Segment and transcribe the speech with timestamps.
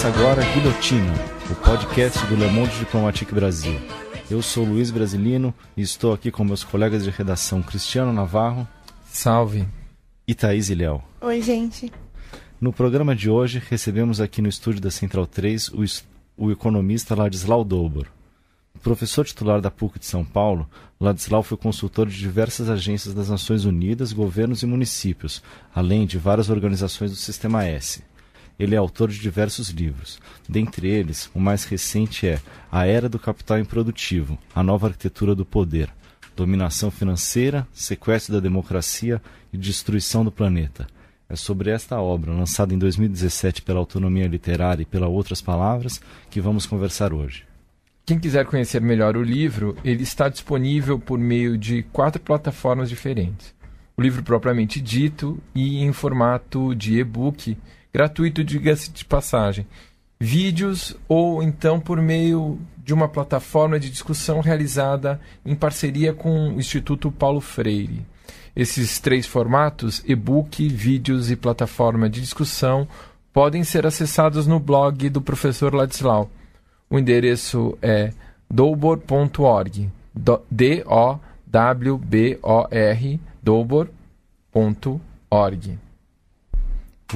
[0.00, 1.12] Começa agora Guilhotina,
[1.50, 3.78] o podcast do Le Monde Diplomatique Brasil.
[4.30, 8.66] Eu sou Luiz Brasilino e estou aqui com meus colegas de redação Cristiano Navarro.
[9.12, 9.68] Salve.
[10.26, 11.02] E Thaís Ilhéu.
[11.20, 11.92] Oi, gente.
[12.58, 15.84] No programa de hoje, recebemos aqui no estúdio da Central 3 o,
[16.34, 18.06] o economista Ladislau Dobor.
[18.82, 20.66] Professor titular da PUC de São Paulo,
[20.98, 25.42] Ladislau foi consultor de diversas agências das Nações Unidas, governos e municípios,
[25.74, 28.02] além de várias organizações do Sistema S.
[28.60, 30.20] Ele é autor de diversos livros.
[30.46, 32.38] Dentre eles, o mais recente é
[32.70, 35.88] A Era do Capital Improdutivo, A Nova Arquitetura do Poder,
[36.36, 40.86] Dominação Financeira, Sequestro da Democracia e Destruição do Planeta.
[41.26, 46.38] É sobre esta obra, lançada em 2017 pela Autonomia Literária e pela Outras Palavras, que
[46.38, 47.44] vamos conversar hoje.
[48.04, 53.54] Quem quiser conhecer melhor o livro, ele está disponível por meio de quatro plataformas diferentes.
[53.96, 57.56] O livro propriamente dito e em formato de e-book,
[57.92, 59.66] gratuito, diga-se de passagem.
[60.18, 66.60] Vídeos ou então por meio de uma plataforma de discussão realizada em parceria com o
[66.60, 68.04] Instituto Paulo Freire.
[68.54, 72.86] Esses três formatos, e-book, vídeos e plataforma de discussão,
[73.32, 76.30] podem ser acessados no blog do professor Ladislau
[76.90, 78.12] o endereço é
[78.50, 79.88] doubor.org.
[80.50, 81.20] D-O-W-B-O-R,
[83.40, 84.98] doubor.org.
[85.30, 85.89] O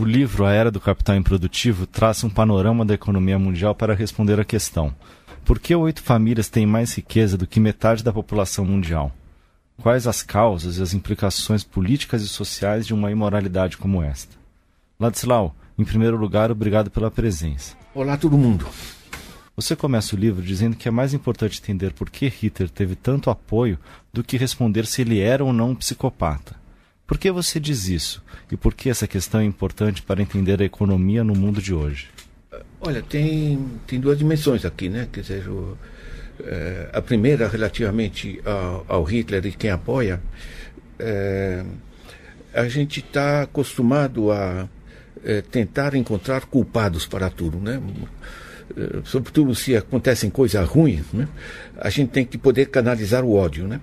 [0.02, 4.44] livro A Era do Capital Improdutivo traça um panorama da economia mundial para responder à
[4.44, 4.92] questão:
[5.44, 9.12] por que oito famílias têm mais riqueza do que metade da população mundial?
[9.80, 14.34] Quais as causas e as implicações políticas e sociais de uma imoralidade como esta?
[14.98, 17.76] Ladislau, em primeiro lugar, obrigado pela presença.
[17.94, 18.66] Olá, todo mundo.
[19.54, 23.30] Você começa o livro dizendo que é mais importante entender por que Hitler teve tanto
[23.30, 23.78] apoio
[24.12, 26.63] do que responder se ele era ou não um psicopata.
[27.06, 28.22] Por que você diz isso?
[28.50, 32.08] E por que essa questão é importante para entender a economia no mundo de hoje?
[32.80, 35.08] Olha, tem, tem duas dimensões aqui, né?
[35.12, 35.76] Quer dizer, o,
[36.40, 40.20] é, a primeira, relativamente ao, ao, Hitler e quem apoia,
[40.98, 41.64] é,
[42.52, 44.68] a gente está acostumado a
[45.22, 47.80] é, tentar encontrar culpados para tudo, né?
[49.04, 51.28] Sobretudo se acontecem coisas ruins, né?
[51.76, 53.68] a gente tem que poder canalizar o ódio.
[53.68, 53.78] Né?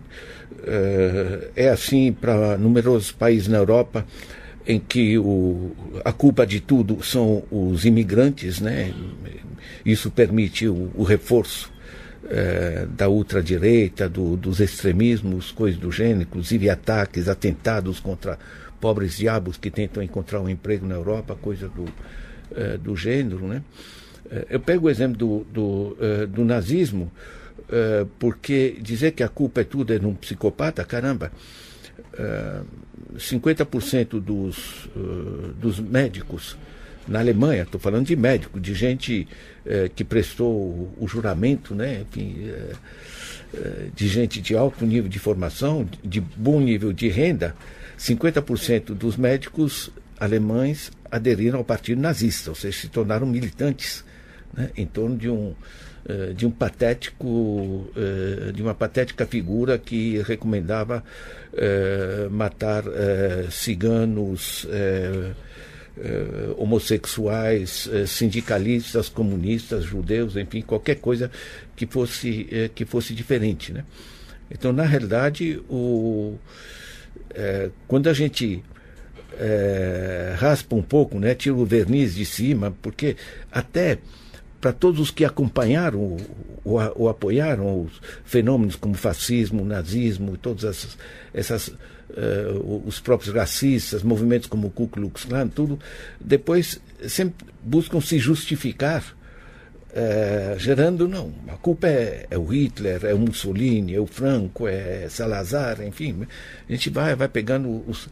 [0.63, 4.05] Eh, é assim para numerosos países na Europa
[4.67, 5.71] em que o,
[6.05, 8.93] a culpa de tudo são os imigrantes, né?
[9.83, 11.71] isso permite o, o reforço
[12.29, 18.37] eh, da ultradireita, do, dos extremismos, coisas do gênero, inclusive ataques, atentados contra
[18.79, 21.85] pobres diabos que tentam encontrar um emprego na Europa, coisa do,
[22.77, 23.47] do gênero.
[23.47, 23.63] Né?
[24.31, 27.11] Eh, eu pego o exemplo do, do, uh, do nazismo,
[27.71, 31.31] uh, porque dizer que a culpa é tudo é num psicopata, caramba,
[32.13, 32.65] uh,
[33.17, 34.89] 50% dos,
[35.59, 36.57] dos médicos
[37.07, 39.27] na Alemanha, estou falando de médico, de gente
[39.95, 42.53] que prestou o, o, juramento, né, enfim,
[43.93, 47.53] de gente de alto nível de formação, de bom nível de renda,
[47.99, 54.05] 50% dos médicos alemães aderiram ao partido nazista, ou seja, se tornaram militantes
[54.53, 55.55] né, em torno de um uh,
[56.35, 61.03] de um patético uh, de uma patética figura que recomendava
[61.53, 62.83] uh, matar
[63.51, 64.67] ciganos
[66.57, 71.29] homossexuais sindicalistas comunistas judeus enfim qualquer coisa
[71.75, 73.83] que fosse que fosse diferente né?
[74.49, 76.37] Então na realidade o
[77.87, 78.63] quando a gente
[80.37, 83.15] raspa um pouco, né, tira o verniz de cima, porque
[83.51, 83.97] até
[84.61, 86.17] para todos os que acompanharam
[86.63, 90.97] ou, ou, apoiaram os fenômenos como fascismo, nazismo, todas essas,
[91.33, 95.79] essas uh, os próprios racistas, movimentos como o Ku Klux Klan, tudo,
[96.19, 99.03] depois sempre buscam se justificar,
[99.89, 104.67] uh, gerando, não, a culpa é, é, o Hitler, é o Mussolini, é o Franco,
[104.67, 106.27] é Salazar, enfim,
[106.69, 108.07] a gente vai, vai pegando os...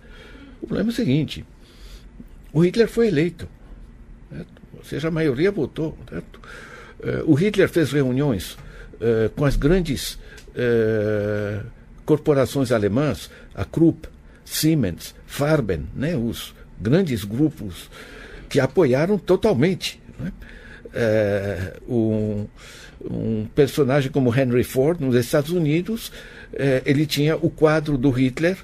[0.62, 1.46] O problema é o seguinte,
[2.52, 3.48] o Hitler foi eleito,
[4.30, 4.60] certo?
[4.80, 5.98] Ou seja, a maioria votou.
[6.10, 6.40] Certo?
[7.00, 8.54] Uh, o Hitler fez reuniões
[8.96, 10.14] uh, com as grandes
[10.50, 11.66] uh,
[12.06, 14.08] corporações alemãs, a Krupp,
[14.44, 17.90] Siemens, Farben, né, os grandes grupos
[18.50, 20.02] que apoiaram totalmente.
[20.20, 20.32] Né?
[21.88, 22.48] Um,
[23.00, 26.12] um, personagem como Henry Ford, nos Estados Unidos,
[26.84, 28.58] ele tinha o quadro do Hitler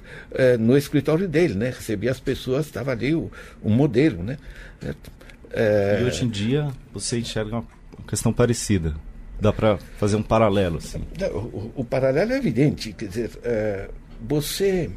[0.58, 1.68] no escritório dele, né?
[1.68, 3.30] recebia as pessoas, estava ali o,
[3.62, 4.24] o modelo.
[4.24, 4.38] Né?
[4.80, 5.15] Certo?
[5.56, 6.00] É...
[6.00, 7.64] E hoje em dia você enxerga uma
[8.06, 8.94] questão parecida.
[9.40, 10.78] Dá para fazer um paralelo.
[10.78, 11.02] Assim.
[11.32, 12.92] O, o, paralelo é evidente.
[12.92, 13.90] Quer dizer, é,
[14.26, 14.90] você,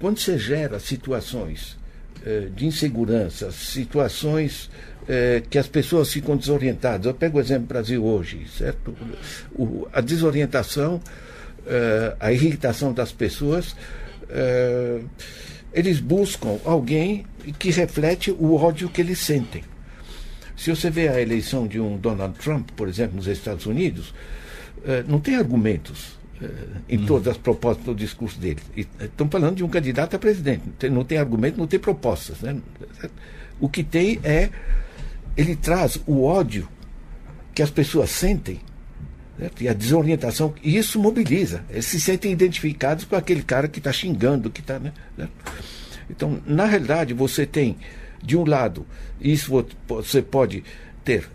[0.00, 1.78] quando você gera situações
[2.26, 4.68] eh, de insegurança, situações
[5.08, 7.06] eh, que as pessoas ficam desorientadas.
[7.06, 8.94] Eu pego o exemplo do Brasil hoje, certo?
[9.54, 11.00] O, a desorientação,
[11.66, 13.74] eh, a irritação das pessoas,
[14.28, 15.00] eh,
[15.72, 17.24] eles buscam alguém
[17.58, 19.62] que reflete o ódio que eles sentem.
[20.58, 24.12] Se você vê a eleição de um Donald Trump, por exemplo, nos Estados Unidos,
[24.84, 26.48] eh, não tem argumentos eh,
[26.88, 28.58] em todas as propostas do discurso dele.
[28.98, 30.62] Estão falando de um candidato a presidente.
[30.66, 32.40] Não tem, não tem argumento, não tem propostas.
[32.40, 32.60] Né?
[33.60, 34.50] O que tem é.
[35.36, 36.68] Ele traz o ódio
[37.54, 38.60] que as pessoas sentem
[39.38, 39.62] certo?
[39.62, 40.52] e a desorientação.
[40.60, 41.64] E isso mobiliza.
[41.70, 44.80] Eles se sentem identificados com aquele cara que está xingando, que está.
[44.80, 44.92] Né?
[46.10, 47.76] Então, na realidade, você tem,
[48.22, 48.86] de um lado,
[49.20, 50.62] isso você pode
[51.04, 51.28] ter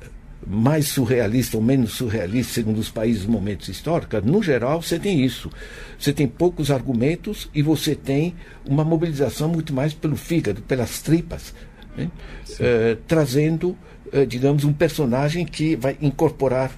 [0.45, 5.49] mais surrealista ou menos surrealista, segundo os países momentos históricos, no geral você tem isso.
[5.97, 8.35] Você tem poucos argumentos e você tem
[8.65, 11.53] uma mobilização muito mais pelo fígado, pelas tripas,
[11.95, 12.09] né?
[12.49, 13.77] uh, trazendo,
[14.11, 16.71] uh, digamos, um personagem que vai incorporar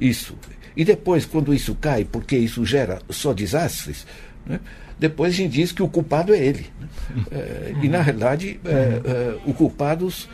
[0.00, 0.36] isso.
[0.76, 4.06] E depois, quando isso cai, porque isso gera só desastres,
[4.46, 4.60] né?
[4.98, 6.66] Depois a gente diz que o culpado é ele.
[6.80, 6.88] Né?
[7.16, 8.60] Uh, e, na realidade,
[9.46, 10.28] o culpados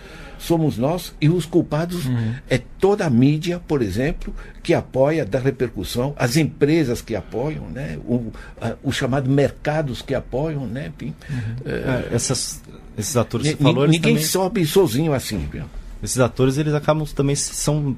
[0.44, 2.34] somos nós e os culpados uhum.
[2.48, 7.98] é toda a mídia, por exemplo, que apoia, dá repercussão, as empresas que apoiam, né?
[8.04, 8.30] o,
[8.60, 10.92] a, o chamado mercados que apoiam, né?
[10.94, 11.56] Enfim, uhum.
[11.64, 11.70] é,
[12.10, 12.62] é, essas,
[12.96, 15.48] esses atores que falou, ninguém também, sobe sozinho assim.
[15.50, 15.64] Viu?
[16.02, 17.96] Esses atores eles acabam também são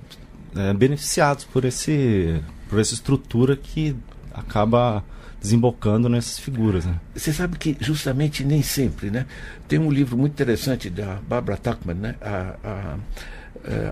[0.54, 3.94] é, beneficiados por esse por essa estrutura que
[4.32, 5.04] acaba
[5.40, 6.84] desembocando nessas figuras.
[6.84, 6.98] Né?
[7.14, 9.26] Você sabe que justamente nem sempre, né?
[9.68, 12.14] Tem um livro muito interessante da Barbara Tuchman, né?
[12.20, 12.96] A, a,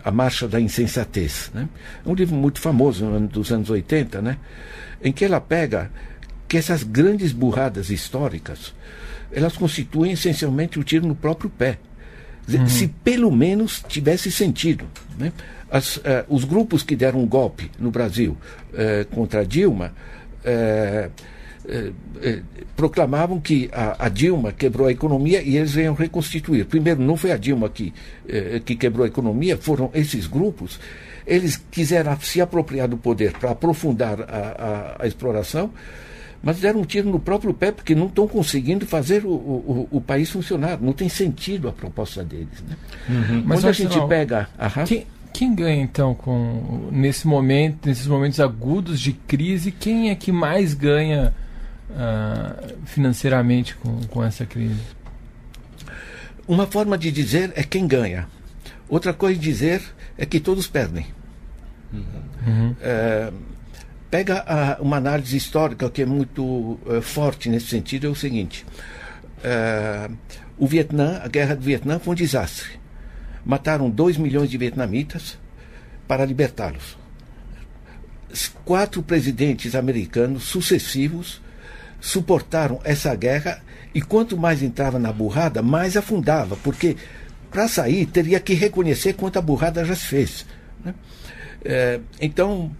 [0.05, 1.51] a Marcha da Insensatez.
[1.55, 1.69] Né?
[2.05, 4.39] É um livro muito famoso dos anos 80, né?
[5.03, 5.91] em que ela pega
[6.49, 8.73] que essas grandes burradas históricas
[9.31, 11.79] elas constituem essencialmente o um tiro no próprio pé.
[12.49, 12.69] Uhum.
[12.69, 14.87] Se pelo menos tivesse sentido.
[15.19, 15.33] Né?
[15.71, 18.37] As, uh, os grupos que deram um golpe no Brasil
[18.73, 19.93] uh, contra Dilma
[20.45, 21.11] uh,
[21.67, 22.43] eh, eh,
[22.77, 26.67] proclamavam que a, a, Dilma quebrou a economia e eles iam reconstituir.
[26.67, 27.93] Primeiro, não foi a Dilma que,
[28.29, 30.79] eh, que quebrou a economia, foram esses grupos.
[31.27, 35.71] Eles quiseram se apropriar do poder para aprofundar a, a, a, exploração,
[36.43, 40.01] mas deram um tiro no próprio pé, porque não estão conseguindo fazer o, o, o,
[40.03, 40.79] país funcionar.
[40.79, 42.63] Não tem sentido a proposta deles.
[42.69, 42.77] Né?
[43.09, 43.43] Uhum.
[43.47, 44.51] Mas Quando a gente não, pega.
[44.87, 50.31] Quem, quem ganha então com nesse momento, nesses momentos agudos de crise, quem é que
[50.31, 51.33] mais ganha?
[51.95, 54.81] Uh, financeiramente com, com essa crise?
[56.47, 58.29] Uma forma de dizer é quem ganha.
[58.89, 59.83] Outra coisa de dizer
[60.19, 61.07] é que todos perdem.
[61.93, 62.71] Uhum.
[62.73, 63.35] Uh,
[64.11, 68.67] pega a, uma análise histórica que é muito uh, forte nesse sentido, é o seguinte.
[69.39, 70.15] Uh,
[70.59, 72.79] o Vietnã, a guerra do Vietnã foi um desastre.
[73.45, 75.39] Mataram 2 milhões de vietnamitas
[76.07, 76.97] para libertá-los.
[78.65, 81.41] Quatro presidentes americanos sucessivos
[82.05, 83.63] suportaram essa guerra
[83.95, 86.99] e quanto mais entrava na burrada, mais afundava, porque
[87.51, 90.47] para sair teria que reconhecer quanto a burrada já se fez.
[90.85, 90.95] Né?
[91.65, 92.71] É, então,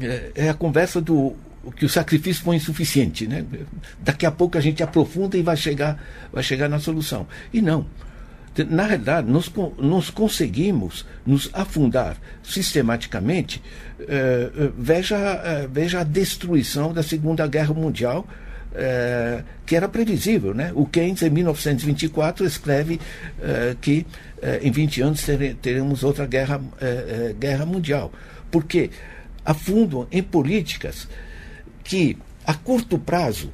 [0.00, 1.36] é, é, a conversa do
[1.76, 3.26] que o sacrifício foi insuficiente.
[3.26, 3.44] Né?
[4.00, 7.26] Daqui a pouco a gente aprofunda e vai chegar, vai chegar na solução.
[7.52, 7.84] E não.
[8.68, 13.62] Na realidade, nós, nós conseguimos nos afundar sistematicamente.
[14.00, 18.26] É, é veja, veja a destruição da Segunda Guerra Mundial
[18.74, 20.54] é, que era previsível.
[20.54, 20.72] Né?
[20.74, 23.00] O Keynes, em 1924, escreve
[23.40, 24.06] é, que
[24.40, 25.24] é, em 20 anos
[25.60, 26.60] teremos outra guerra,
[27.38, 28.12] guerra mundial.
[28.50, 28.90] Porque
[29.44, 31.08] afundam em políticas
[31.82, 33.50] que, a curto prazo,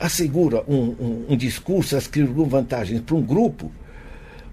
[0.00, 3.70] assegura um, um, um discurso, asseguram vantagens para um grupo,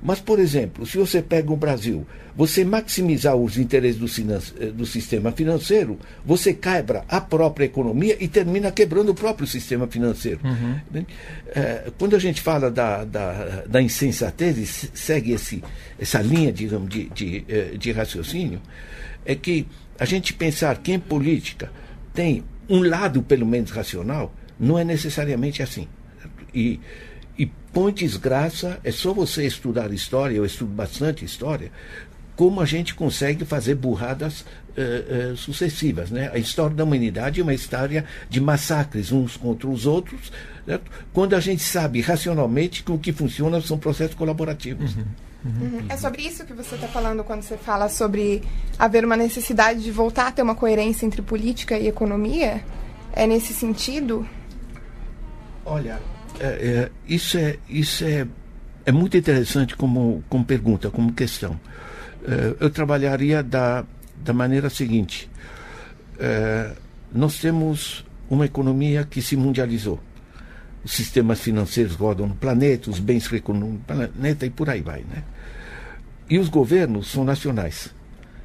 [0.05, 4.05] mas, por exemplo, se você pega o Brasil, você maximizar os interesses do,
[4.59, 9.87] eh, do, sistema financeiro, você quebra a própria economia e termina quebrando o próprio sistema
[9.87, 10.41] financeiro.
[10.43, 11.03] Uhum.
[11.47, 15.63] É, quando a gente fala da, da, da insensatez e segue esse,
[15.97, 18.61] essa linha, digamos, de, de, eh, de raciocínio,
[19.25, 19.65] é que
[19.97, 21.71] a gente pensar que em política
[22.13, 25.87] tem um lado, pelo menos, racional, não é necessariamente assim.
[26.53, 26.79] E
[27.37, 31.71] e põe desgraça, é só você estudar história, eu estudo bastante história,
[32.35, 36.11] como a gente consegue fazer burradas uh, uh, sucessivas.
[36.11, 36.29] Né?
[36.33, 40.31] A história da humanidade é uma história de massacres uns contra os outros,
[40.65, 40.91] certo?
[41.13, 44.95] quando a gente sabe racionalmente que o que funciona são processos colaborativos.
[44.95, 45.05] Uhum.
[45.45, 45.85] Uhum.
[45.87, 48.41] É sobre isso que você está falando quando você fala sobre
[48.79, 52.63] haver uma necessidade de voltar a ter uma coerência entre política e economia?
[53.13, 54.27] É nesse sentido?
[55.63, 56.01] Olha,
[56.39, 58.27] é, é, isso é, isso é
[58.85, 61.53] é muito interessante como, como pergunta, como questão.
[62.21, 63.83] Uh, eu trabalharia da,
[64.23, 65.29] da maneira seguinte:
[66.15, 66.75] uh,
[67.11, 69.99] nós temos uma economia que se mundializou.
[70.83, 74.99] Os sistemas financeiros rodam no planeta, os bens circulam no planeta e por aí vai.
[74.99, 75.23] Né?
[76.29, 77.93] E os governos são nacionais,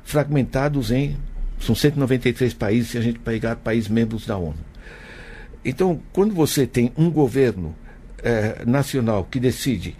[0.03, 1.19] fragmentados em.
[1.59, 4.57] São 193 países, se a gente pegar países membros da ONU.
[5.65, 7.75] Então, quando você tem um governo
[8.23, 9.97] eh, nacional que decide,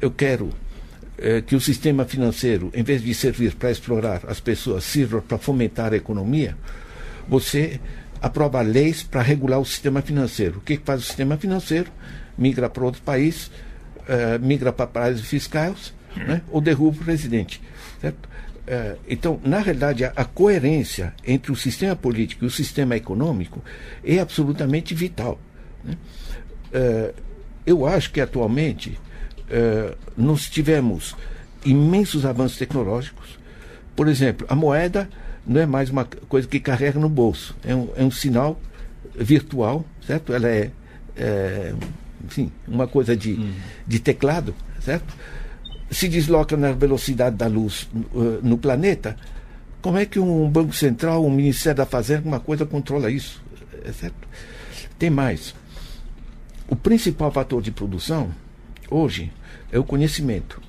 [0.00, 0.50] eu quero
[1.18, 5.38] eh, que o sistema financeiro, em vez de servir para explorar as pessoas, sirva para
[5.38, 6.56] fomentar a economia,
[7.28, 7.80] você
[8.20, 10.58] aprova leis para regular o sistema financeiro.
[10.58, 11.90] O que, faz o sistema financeiro?
[12.36, 13.50] Migra para outro país,
[14.08, 17.60] eh, migra para paraísos fiscais, né, ou derruba o presidente.
[18.00, 18.29] Certo?
[18.70, 23.60] Uh, então, na realidade, a, coerência entre o sistema político e o sistema econômico
[24.04, 25.40] é absolutamente vital.
[25.82, 25.96] Né?
[26.72, 27.14] Uh,
[27.66, 31.16] eu acho que atualmente uh, nós tivemos
[31.64, 33.40] imensos avanços tecnológicos.
[33.96, 35.10] Por exemplo, a moeda
[35.44, 38.60] não é mais uma coisa que carrega no bolso, é um, é um sinal
[39.16, 40.32] virtual, certo?
[40.32, 40.70] Ela é,
[41.16, 41.74] é
[42.24, 43.52] enfim, uma coisa de, uhum.
[43.84, 45.12] de teclado, certo?
[45.90, 49.16] Se desloca na velocidade da luz no, uh, no planeta,
[49.82, 53.42] como é que um Banco Central, um Ministério da Fazenda, uma coisa controla isso?
[53.84, 54.28] É certo?
[54.98, 55.54] Tem mais.
[56.68, 58.30] O principal fator de produção,
[58.90, 59.32] hoje,
[59.72, 60.60] é o conhecimento.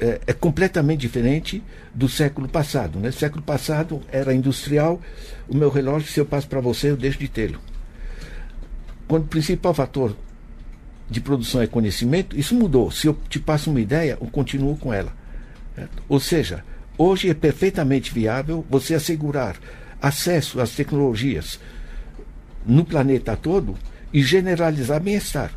[0.00, 1.62] É, é completamente diferente
[1.94, 2.98] do século passado.
[2.98, 3.10] Né?
[3.12, 5.00] século passado era industrial,
[5.48, 7.60] o meu relógio, se eu passo para você, eu deixo de tê-lo.
[9.06, 10.16] Quando o principal fator
[11.12, 12.90] de produção é conhecimento, isso mudou.
[12.90, 15.12] Se eu te passo uma ideia, eu continuo com ela.
[15.76, 16.02] Certo?
[16.08, 16.64] Ou seja,
[16.98, 19.56] hoje é perfeitamente viável você assegurar
[20.00, 21.60] acesso às tecnologias
[22.66, 23.76] no planeta todo
[24.12, 25.52] e generalizar bem-estar.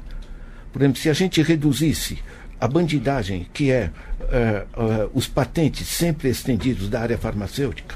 [0.72, 2.20] Por exemplo, se a gente reduzisse
[2.60, 7.96] a bandidagem, que é uh, uh, os patentes sempre estendidos da área farmacêutica,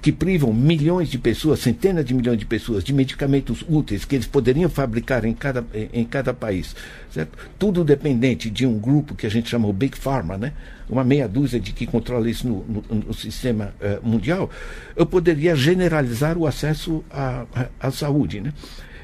[0.00, 4.26] que privam milhões de pessoas, centenas de milhões de pessoas, de medicamentos úteis que eles
[4.26, 6.74] poderiam fabricar em cada, em cada país.
[7.10, 7.36] Certo?
[7.58, 10.52] Tudo dependente de um grupo que a gente chama o Big Pharma, né?
[10.88, 14.50] uma meia dúzia de que controla isso no, no, no sistema uh, mundial,
[14.96, 18.40] eu poderia generalizar o acesso à, à, à saúde.
[18.40, 18.52] Né?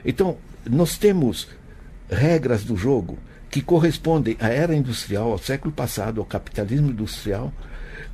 [0.04, 0.36] Então,
[0.68, 1.48] nós temos
[2.10, 3.18] regras do jogo
[3.50, 7.52] que correspondem à era industrial, ao século passado, ao capitalismo industrial,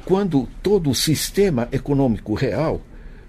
[0.05, 2.81] quando todo o sistema econômico real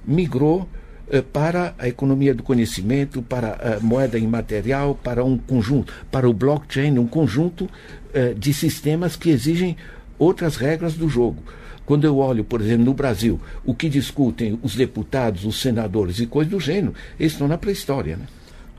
[0.06, 0.68] migrou
[1.10, 6.34] eh, para a economia do conhecimento, para a moeda imaterial, para um conjunto, para o
[6.34, 7.70] blockchain, um conjunto
[8.14, 9.78] eh, de sistemas que exigem
[10.18, 11.44] outras regras do jogo.
[11.86, 16.26] Quando eu olho, por exemplo, no Brasil, o que discutem os deputados, os senadores e
[16.26, 18.16] coisas do gênero, eles estão na pré-história.
[18.16, 18.26] Né?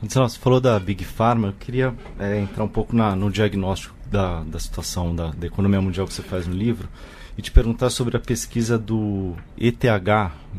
[0.01, 4.43] Você falou da Big Pharma, eu queria é, entrar um pouco na, no diagnóstico da,
[4.43, 6.89] da situação da, da economia mundial que você faz no livro
[7.37, 9.83] e te perguntar sobre a pesquisa do ETH,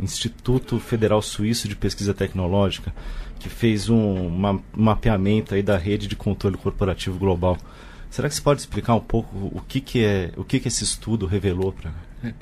[0.01, 2.95] Instituto Federal Suíço de Pesquisa Tecnológica,
[3.39, 7.57] que fez um, uma, um mapeamento aí da rede de controle corporativo global.
[8.11, 10.85] Será que você pode explicar um pouco o que, que é o que, que esse
[10.85, 11.91] estudo revelou para
[12.25, 12.33] é.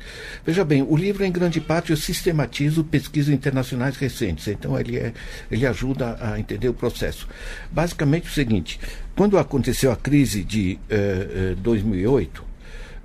[0.46, 5.12] Veja bem, o livro, em grande parte, eu sistematizo pesquisas internacionais recentes, então ele, é,
[5.50, 7.28] ele ajuda a entender o processo.
[7.72, 8.78] Basicamente o seguinte:
[9.16, 12.44] quando aconteceu a crise de eh, eh 2008,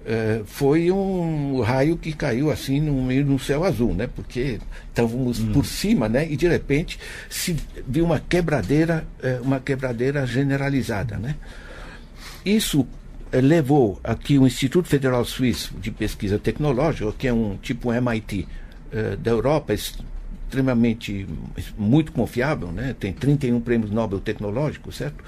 [0.06, 4.08] é, foi um raio que caiu assim no meio no céu azul, né?
[4.08, 5.52] Porque estávamos hum.
[5.52, 6.30] por cima, né?
[6.30, 7.56] E de repente se
[7.88, 11.36] viu uma quebradeira, é, uma quebradeira generalizada, né?
[12.46, 12.88] Isso
[13.32, 18.48] é, levou aqui o Instituto Federal Suíço de Pesquisa Tecnológica, que é um tipo MIT
[19.22, 21.28] da Europa, extremamente
[21.78, 22.96] muito confiável, né?
[23.00, 25.24] Tem 31 prêmios Nobel tecnológicos, certo?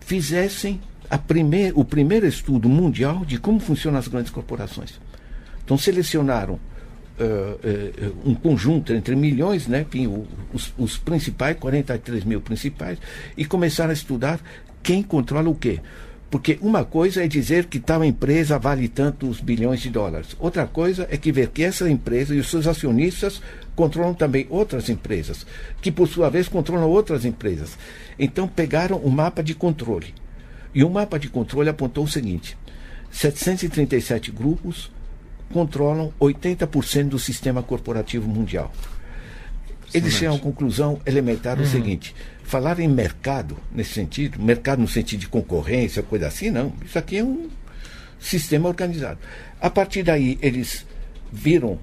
[0.00, 0.80] Fizessem
[1.18, 5.00] primeir, o primeiro estudo mundial de como funcionam as grandes corporações.
[5.64, 6.58] Então, selecionaram uh,
[7.18, 9.86] uh, um conjunto entre milhões, né,
[10.52, 12.98] os, os principais, 43 mil principais,
[13.36, 14.40] e começaram a estudar
[14.82, 15.80] quem controla o quê.
[16.30, 20.34] Porque uma coisa é dizer que tal empresa vale tantos bilhões de dólares.
[20.40, 23.40] Outra coisa é que ver que essa empresa e os seus acionistas
[23.76, 25.46] controlam também outras empresas,
[25.80, 27.78] que por sua vez controlam outras empresas.
[28.18, 30.12] Então pegaram o um mapa de controle
[30.74, 32.56] e o mapa de controle apontou o seguinte:
[33.10, 34.90] 737 grupos
[35.52, 38.72] controlam 80% do sistema corporativo mundial.
[39.92, 41.64] Eles chegam à conclusão elementar uhum.
[41.64, 46.72] o seguinte: falar em mercado, nesse sentido, mercado no sentido de concorrência, coisa assim, não.
[46.84, 47.48] Isso aqui é um
[48.18, 49.20] sistema organizado.
[49.60, 50.84] A partir daí, eles
[51.32, 51.78] viram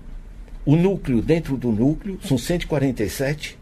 [0.66, 3.58] o núcleo dentro do núcleo, são 147,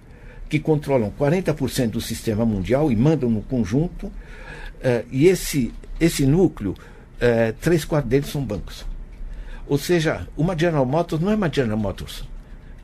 [0.50, 4.12] que controlam 40% do sistema mundial e mandam no conjunto
[4.80, 6.76] Uh, e esse esse núcleo,
[7.20, 8.86] é, três quartos deles são bancos.
[9.68, 12.24] Ou seja, uma General Motors não é uma General Motors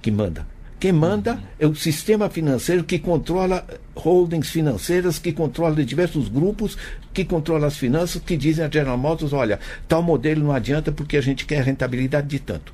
[0.02, 0.46] que manda.
[0.78, 6.78] Quem manda é o sistema financeiro que controla holdings financeiras, que controla diversos grupos,
[7.14, 11.16] que controla as finanças, que dizem a General Motors, olha, tal modelo não adianta porque
[11.18, 12.74] a gente quer rentabilidade de tanto.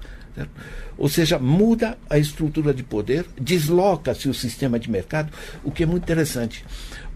[0.97, 5.31] Ou seja, muda a estrutura de poder, desloca-se o sistema de mercado,
[5.63, 6.65] o que é muito interessante.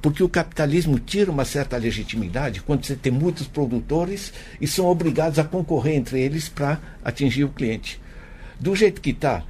[0.06, 4.32] Porque o capitalismo tira uma certa legitimidade quando você tem muitos produtores
[4.62, 8.00] e são obrigados a concorrer entre eles para atingir o cliente.
[8.60, 9.42] Do jeito que está,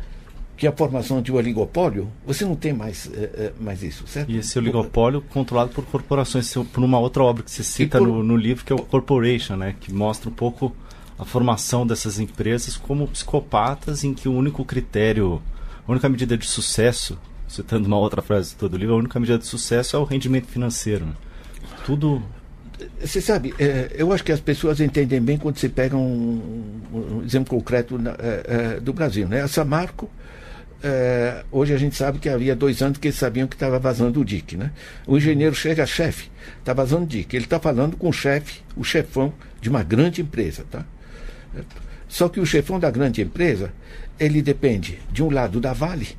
[0.55, 4.31] que é a formação de um oligopólio, você não tem mais, é, mais isso, certo?
[4.31, 8.07] E esse oligopólio controlado por corporações, por uma outra obra que você cita por...
[8.07, 9.75] no, no, livro, que é o Corporation, né?
[9.77, 10.73] que mostra um pouco
[11.19, 15.41] a formação dessas empresas como psicopatas em que o único critério,
[15.85, 19.19] a única medida de sucesso, citando uma outra frase de todo o livro, a única
[19.19, 21.05] medida de sucesso é o rendimento financeiro.
[21.05, 21.13] Né?
[21.85, 22.23] Tudo
[22.99, 27.23] você sabe, é, eu acho que as pessoas entendem bem quando se pega um, um
[27.23, 29.27] exemplo concreto é, é, do Brasil.
[29.27, 29.41] Né?
[29.41, 30.09] A Samarco,
[31.51, 34.25] hoje a gente sabe que havia dois anos que eles sabiam que estava vazando o
[34.25, 34.57] DIC.
[34.57, 34.71] Né?
[35.07, 37.33] O engenheiro chega, chefe, está vazando o DIC.
[37.33, 40.65] Ele está falando com o chefe, o chefão de uma grande empresa.
[40.69, 40.85] Tá?
[42.07, 43.73] Só que o chefão da grande empresa,
[44.19, 46.09] ele depende, de um lado, da Vale,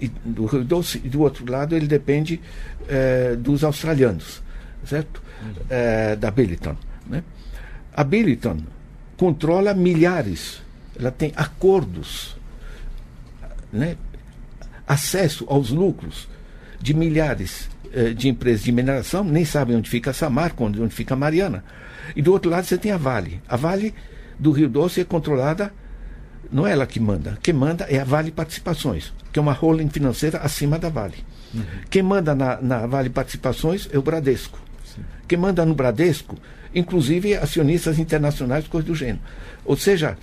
[0.00, 2.40] e do Rio Doce, e do outro lado, ele depende
[2.88, 4.42] é, dos australianos,
[4.84, 5.22] certo?
[5.68, 6.76] É, da Billiton.
[7.06, 7.22] Né?
[7.92, 8.60] A Billiton
[9.16, 10.62] controla milhares,
[10.98, 12.36] ela tem acordos,
[13.72, 13.96] né?
[14.86, 16.28] acesso aos lucros
[16.80, 21.14] de milhares é, de empresas de mineração, nem sabem onde fica Samarco, onde, onde fica
[21.14, 21.64] Mariana.
[22.16, 23.40] E do outro lado você tem a Vale.
[23.48, 23.94] A Vale
[24.38, 25.72] do Rio Doce é controlada,
[26.50, 27.38] não é ela que manda.
[27.42, 31.24] Quem manda é a Vale Participações, que é uma holding financeira acima da Vale.
[31.54, 31.62] Uhum.
[31.88, 34.60] Quem manda na, na, Vale Participações é o Bradesco.
[34.84, 35.02] Sim.
[35.26, 36.36] Quem manda no Bradesco,
[36.74, 39.20] inclusive acionistas internacionais, coisa do gênero.
[39.64, 40.16] Ou seja,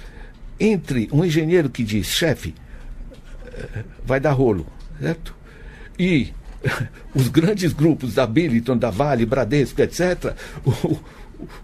[0.60, 2.56] entre um engenheiro que diz, chefe,
[3.46, 4.66] eh, vai dar rolo,
[5.00, 5.36] certo?
[6.00, 6.34] E
[7.14, 10.34] os grandes grupos da Billiton, da Vale, Bradesco, etc.,
[10.66, 10.98] o,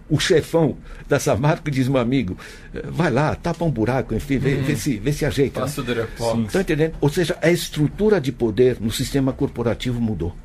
[0.10, 2.38] o chefão da Samarco diz meu amigo,
[2.86, 5.62] vai lá, tapa um buraco, enfim, vê, vê, se, vê se ajeita.
[5.62, 6.08] Passa né?
[6.20, 6.96] o Tá entendendo?
[7.02, 10.36] Ou seja, a estrutura de poder no sistema corporativo mudou.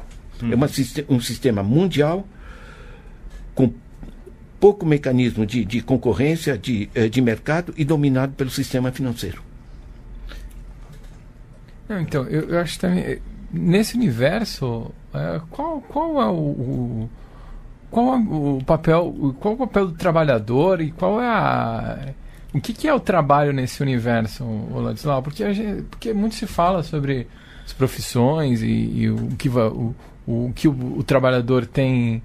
[0.43, 0.53] Hum.
[0.53, 0.69] É uma,
[1.09, 2.27] um sistema mundial
[3.55, 3.73] com
[4.61, 9.43] pouco mecanismo de, de concorrência, de, eh, de mercado e dominado pelo sistema financeiro.
[11.89, 13.19] Não, então, eu, eu acho também, eh,
[13.53, 17.11] nesse universo, é, qual, qual é o, o
[17.91, 21.99] qual o papel, qual o papel do trabalhador e qual é a
[22.53, 25.23] o que, que é o trabalho nesse universo, Ladislau?
[25.23, 27.27] Porque, gente, porque muito se fala sobre
[27.65, 29.95] as profissões e, e o que, o,
[30.27, 32.23] o que o, o trabalhador tem,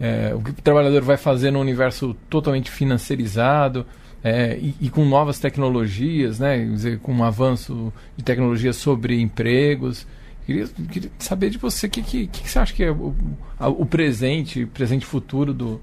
[0.00, 3.84] é, o que o trabalhador vai fazer no universo totalmente financiarizado
[4.24, 6.64] é, e, e, com novas tecnologias, né?
[6.64, 10.06] Dizer, com um avanço de tecnologia sobre empregos.
[10.46, 13.12] Queria, queria saber de você o que, que, que, você acha que é o,
[13.58, 15.80] o presente, presente futuro do,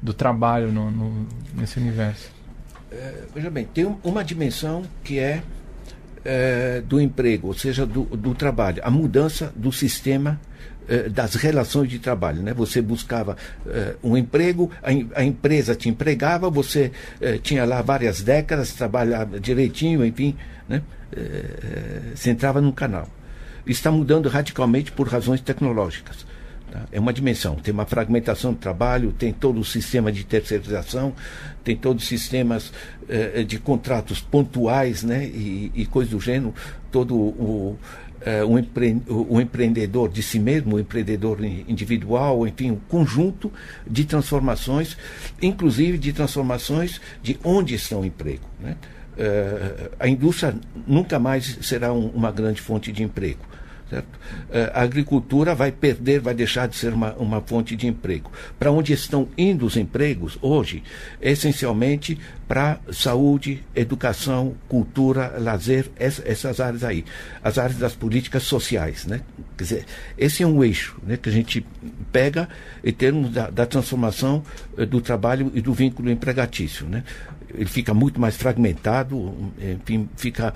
[0.00, 2.30] do trabalho no, no nesse universo.
[2.90, 5.42] É, veja bem, tem uma dimensão que é,
[6.24, 10.40] é do emprego, ou seja, do, do, trabalho, a mudança do sistema
[10.88, 12.42] é, das relações de trabalho.
[12.42, 12.54] Né?
[12.54, 18.22] Você buscava é, um emprego, a, a, empresa te empregava, você é, tinha lá várias
[18.22, 20.34] décadas, trabalhava direitinho, enfim,
[20.66, 20.82] né?
[22.14, 23.08] você entrava num canal
[23.68, 26.26] está mudando radicalmente por razões tecnológicas.
[26.70, 26.84] Tá?
[26.92, 27.56] É uma dimensão.
[27.56, 31.14] Tem uma fragmentação do trabalho, tem todo o sistema de terceirização,
[31.64, 32.72] tem todos os sistemas
[33.08, 35.24] eh, de contratos pontuais né?
[35.26, 36.54] e, e coisas do gênero,
[36.90, 37.78] todo o,
[38.20, 43.52] eh, o, empre, o, empreendedor de si mesmo, o empreendedor individual, enfim, um conjunto
[43.86, 44.96] de transformações,
[45.40, 48.44] inclusive de transformações de onde está o emprego.
[48.60, 48.76] Né?
[49.18, 50.54] Uh, a indústria
[50.86, 53.40] nunca mais será um, uma grande fonte de emprego.
[53.88, 54.16] Certo?
[54.50, 58.30] Uh, a agricultura vai perder, vai deixar de ser uma, uma fonte de emprego.
[58.58, 60.82] Para onde estão indo os empregos hoje?
[61.20, 67.04] Essencialmente para saúde, educação, cultura, lazer, essa, essas áreas aí.
[67.44, 69.04] As áreas das políticas sociais.
[69.04, 69.20] Né?
[69.56, 71.64] Quer dizer, esse é um eixo né, que a gente
[72.10, 72.48] pega
[72.82, 74.42] em termos da, da transformação
[74.78, 76.86] uh, do trabalho e do vínculo empregatício.
[76.86, 77.04] Né?
[77.54, 80.52] ele fica muito mais fragmentado, enfim, fica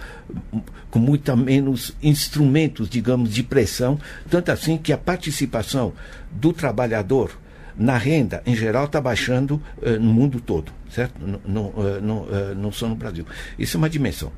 [0.90, 5.94] com muito menos instrumentos, digamos, de pressão, tanto assim que a participação
[6.30, 7.30] do trabalhador
[7.76, 11.18] na renda, em geral, está baixando uh, no mundo todo, certo?
[11.20, 13.26] No, no, uh, no, uh, não só no Brasil.
[13.58, 14.32] Isso é uma dimensão.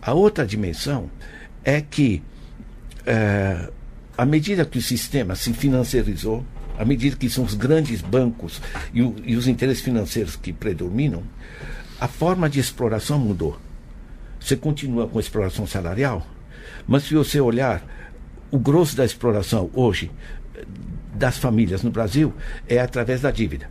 [0.00, 1.10] A outra dimensão
[1.64, 2.22] é que,
[4.16, 6.44] à medida que o sistema se financiarizou,
[6.78, 8.62] à medida que são os grandes bancos
[8.94, 11.24] e, o, e os interesses financeiros que predominam,
[12.00, 13.58] a forma de exploração mudou.
[14.38, 16.24] Você continua com a exploração salarial,
[16.86, 17.82] mas se você olhar
[18.50, 20.10] o grosso da exploração hoje
[21.18, 22.32] das famílias no Brasil
[22.66, 23.68] é através da dívida.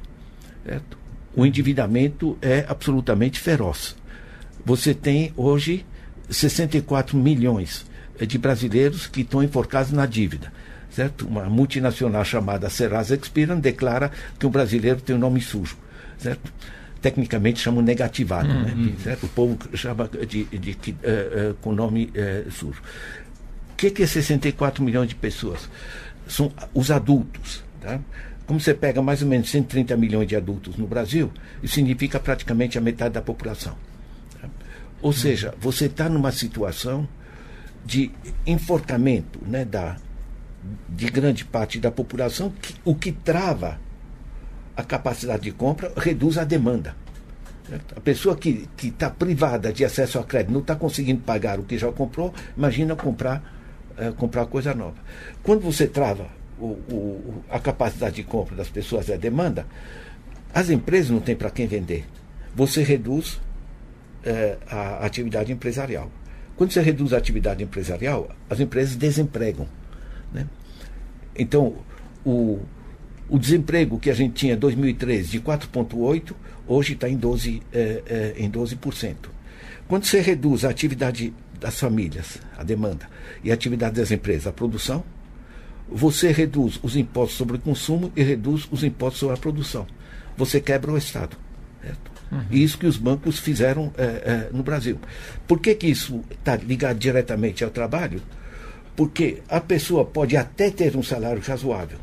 [0.66, 0.98] Certo?
[1.36, 3.96] O endividamento é absolutamente feroz.
[4.66, 5.86] Você tem hoje
[6.30, 7.86] 64 milhões
[8.20, 10.52] de brasileiros que estão enforcados na dívida.
[10.90, 11.28] Certo?
[11.28, 15.78] Uma multinacional chamada Serasa Experian declara que o brasileiro tem um nome sujo.
[16.18, 16.52] Certo?
[17.02, 18.74] Tecnicamente chamam negativado, né?
[18.76, 18.86] uhum.
[18.86, 18.94] né?
[19.04, 19.26] certo?
[19.26, 22.82] o povo chama de, de, de uh, uh, com nome uh, sujo.
[23.72, 25.70] O que, que é 64 milhões de pessoas?
[26.28, 27.64] São os adultos.
[27.82, 28.00] Tá?
[28.46, 32.78] Como você pega mais ou menos 130 milhões de adultos no Brasil, isso significa praticamente
[32.78, 33.76] a metade da população.
[34.40, 34.50] Tá?
[35.02, 37.08] Ou seja, você está numa situação
[37.86, 38.12] de
[38.46, 39.98] enforcamento né, da,
[40.90, 43.80] de grande parte da população, que, o que trava
[44.76, 46.96] a capacidade de compra reduz a demanda.
[47.96, 51.78] A pessoa que está privada de acesso a crédito não está conseguindo pagar o que
[51.78, 53.57] já comprou, imagina comprar,
[53.98, 54.96] uh, comprar coisa nova.
[55.44, 56.28] Quando você trava
[56.60, 59.66] o, o, a capacidade de compra das pessoas e a demanda,
[60.54, 62.06] as empresas não têm para quem vender.
[62.56, 63.40] Você reduz uh,
[64.70, 66.12] a atividade empresarial.
[66.56, 69.68] Quando você reduz a atividade empresarial, as empresas desempregam.
[70.34, 70.48] Né?
[71.36, 71.76] Então,
[72.26, 72.60] o,
[73.30, 76.34] o desemprego que a gente tinha em 2013 de 4,8%,
[76.68, 77.62] hoje está em 12%.
[77.72, 79.16] É, é, em 12%.
[79.88, 83.08] Quando você reduz a atividade das famílias, a demanda,
[83.44, 85.04] e a atividade das empresas, a produção,
[85.90, 89.88] você reduz os impostos sobre o consumo e reduz os impostos sobre a produção.
[90.36, 91.38] Você quebra o Estado.
[91.82, 92.12] Certo?
[92.32, 92.46] Uhum.
[92.52, 95.00] Isso que os bancos fizeram é, é, no Brasil.
[95.48, 98.22] Por que, que isso está ligado diretamente ao trabalho?
[98.96, 102.00] Porque a pessoa pode até ter um salário razoável,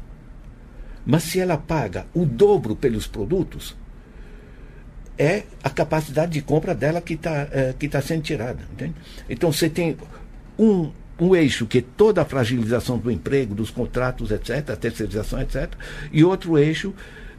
[1.05, 3.77] mas se ela paga o dobro pelos produtos,
[5.19, 8.61] é a capacidade de compra dela que está é, que tá sendo tirada.
[8.73, 8.95] Entende?
[9.29, 9.97] Então você tem
[10.59, 15.41] um, um eixo que é toda a fragilização do emprego, dos contratos, etc., a terceirização,
[15.41, 15.73] etc.,
[16.13, 16.95] e outro eixo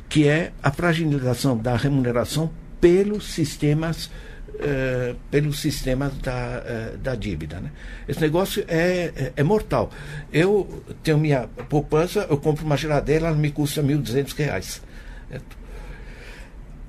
[0.08, 4.10] que é a fragilização da remuneração pelos sistemas
[4.56, 7.60] uh, pelos sistemas da, uh, da dívida.
[7.60, 7.72] Né?
[8.08, 9.92] Esse negócio é, é, é, mortal.
[10.32, 14.82] Eu tenho minha poupança, eu compro uma geladeira, ela me custa R$ 1.200.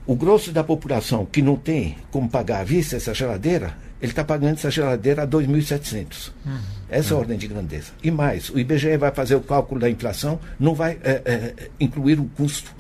[0.07, 4.25] O grosso da população que não tem como pagar à vista essa geladeira, ele está
[4.25, 6.31] pagando essa geladeira a 2.700.
[6.45, 6.59] Uhum.
[6.89, 7.93] Essa é a ordem de grandeza.
[8.03, 12.21] E mais, o IBGE vai fazer o cálculo da inflação, não vai é, é, incluir
[12.21, 12.73] o custo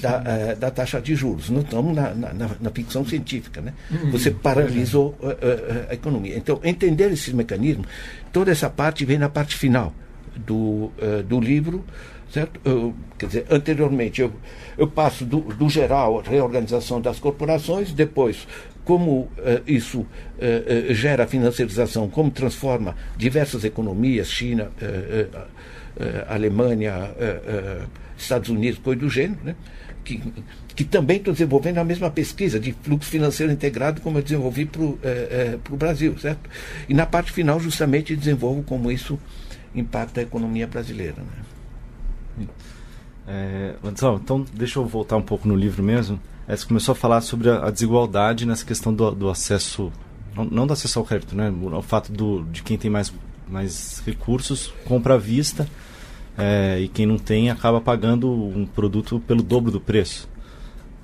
[0.00, 1.50] da, uh, da taxa de juros.
[1.50, 3.60] Não estamos na, na, na ficção científica.
[3.60, 3.72] Né?
[3.90, 4.10] Uhum.
[4.10, 6.36] Você paralisou uh, uh, a economia.
[6.36, 7.86] Então, entender esses mecanismos,
[8.32, 9.92] toda essa parte vem na parte final
[10.36, 10.90] do,
[11.26, 11.84] do livro.
[12.30, 12.60] Certo?
[12.64, 14.32] Eu, quer dizer, anteriormente eu,
[14.76, 18.46] eu passo do, do geral, reorganização das corporações, depois
[18.84, 19.28] como
[19.66, 20.06] isso
[20.90, 24.70] gera financiarização, como transforma diversas economias, China,
[26.28, 27.10] Alemanha,
[28.16, 29.56] Estados Unidos, coisa do gênero, né?
[30.06, 30.22] que,
[30.74, 34.82] que também estou desenvolvendo a mesma pesquisa de fluxo financeiro integrado como eu desenvolvi para
[34.82, 36.48] o Brasil, certo?
[36.88, 39.18] E na parte final, justamente, desenvolvo como isso
[39.74, 41.16] impacta a economia brasileira.
[41.16, 41.55] Né?
[43.26, 46.20] É, então deixa eu voltar um pouco no livro mesmo.
[46.46, 49.92] É, você começou a falar sobre a, a desigualdade nessa questão do, do acesso,
[50.34, 51.50] não, não, do acesso ao crédito, né?
[51.50, 53.12] O, o fato do, de quem tem mais,
[53.48, 55.68] mais recursos compra à vista
[56.38, 60.28] é, e quem não tem acaba pagando um produto pelo dobro do preço,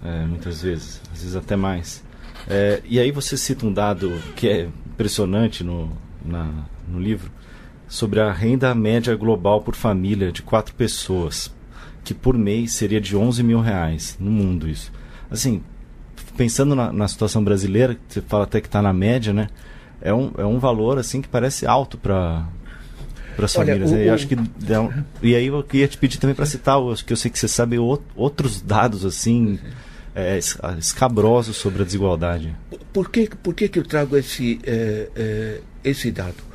[0.04, 2.04] é, muitas vezes, às vezes até mais.
[2.48, 5.90] É, e aí você cita um dado que é impressionante no,
[6.24, 7.30] na, no livro
[7.88, 11.52] sobre a renda média global por família de quatro pessoas,
[12.04, 14.92] que por mês seria de 11 mil reais no mundo isso.
[15.30, 15.62] Assim,
[16.36, 19.48] pensando na, na situação brasileira, você fala até que está na média, né?
[20.00, 22.46] É um, é um valor assim que parece alto para
[23.36, 23.90] para as famílias.
[23.90, 24.12] O, o...
[24.12, 25.04] acho que um...
[25.22, 27.78] e aí eu queria te pedir também para citar, que eu sei que você sabe
[27.78, 29.58] outros dados assim
[30.14, 30.38] é,
[30.78, 32.54] escabrosos sobre a desigualdade.
[32.92, 36.51] Por que por que, que eu trago esse é, é, esse dado?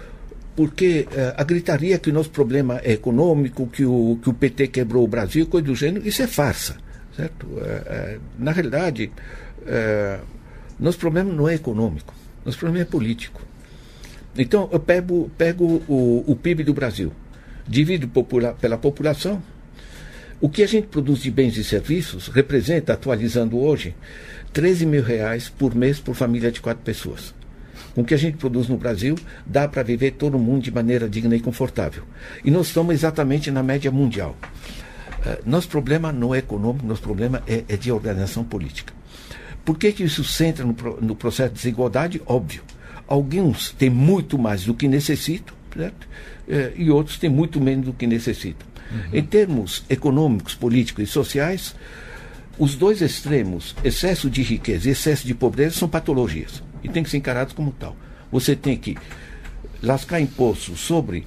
[0.58, 4.68] Porque é, a gritaria que o nosso problema é econômico, que o que o PT
[4.68, 6.76] quebrou o Brasil, coisa do gênero, isso é farsa,
[7.16, 7.48] certo?
[7.62, 9.12] É, é, na realidade,
[10.80, 13.40] nosso problema não é econômico, nosso problema é político.
[14.36, 17.12] Então, eu pego, pego o, o PIB do Brasil,
[17.68, 19.42] divido popula pela população.
[20.42, 23.96] O que a gente produz de bens e serviços representa, atualizando hoje,
[24.54, 27.34] 13 mil reais por mês por família de quatro pessoas.
[27.98, 31.10] Com o que a gente produz no Brasil, dá para viver todo mundo de maneira
[31.10, 32.04] digna e confortável.
[32.46, 34.38] E nós estamos exatamente na média mundial.
[35.44, 38.94] nosso problema não é econômico, nosso problema é, é de organização política.
[39.66, 42.22] Por que, que isso centra no, no processo de desigualdade?
[42.28, 42.62] Óbvio.
[43.08, 46.08] Alguns têm muito mais do que necessitam, certo?
[46.48, 48.68] Eh, e outros têm muito menos do que necessitam.
[48.92, 49.18] Uhum.
[49.18, 51.74] Em termos econômicos, políticos e sociais,
[52.60, 57.10] os dois extremos, excesso de riqueza e excesso de pobreza, são patologias e têm que
[57.10, 57.96] ser encarados como tal.
[58.32, 58.98] Você tem que
[59.82, 61.24] lascar imposto sobre uh,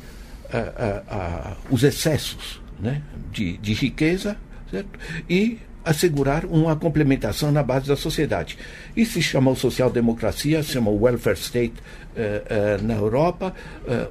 [0.57, 4.37] uh, uh, os excessos né, de, de riqueza
[4.70, 4.99] certo?
[5.29, 8.59] e assegurar uma complementação na base da sociedade.
[8.94, 13.55] Isso se chama social-democracia, se chama welfare state uh, na Europa,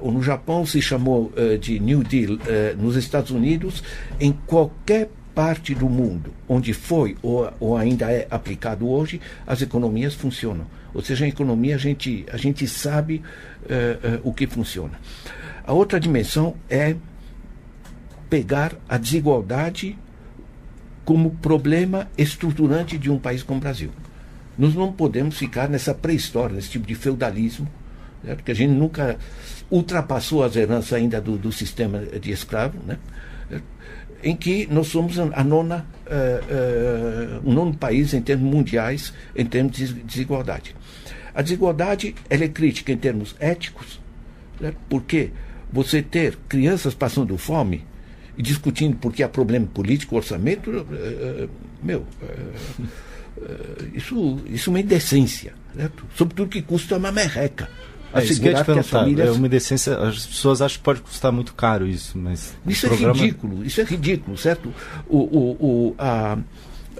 [0.00, 2.38] ou no Japão se chamou de New Deal
[2.76, 3.84] nos Estados Unidos,
[4.18, 10.12] em qualquer parte do mundo onde foi ou, ou ainda é aplicado hoje, as economias
[10.12, 10.66] funcionam.
[10.92, 13.22] Ou seja, a economia a gente, a gente sabe
[14.22, 14.98] o que funciona.
[15.64, 16.96] A outra dimensão é
[18.28, 19.98] pegar a desigualdade
[21.04, 23.90] como problema estruturante de um país como o Brasil.
[24.56, 27.68] Nós não podemos ficar nessa pré-história, nesse tipo de feudalismo,
[28.22, 29.18] né, porque a gente nunca
[29.70, 32.98] ultrapassou as heranças ainda do, do sistema de escravo, né,
[34.22, 39.44] em que nós somos a nona, uh, uh, o nono país em termos mundiais, em
[39.44, 40.74] termos de desigualdade.
[41.34, 44.00] A desigualdade ela é crítica em termos éticos,
[44.60, 45.30] né, porque
[45.72, 47.84] você ter crianças passando fome
[48.36, 51.50] e discutindo porque há problema político, orçamento, uh,
[51.82, 52.86] meu, uh,
[53.94, 56.04] isso, isso é uma indecência, certo?
[56.14, 57.68] sobretudo que custa uma merreca.
[58.12, 59.28] É, isso que, eu que as famílias...
[59.28, 62.56] É uma indecência, as pessoas acham que pode custar muito caro isso, mas...
[62.66, 63.14] Isso é programa...
[63.14, 64.72] ridículo, isso é ridículo, certo?
[65.08, 66.38] O, o, o, a,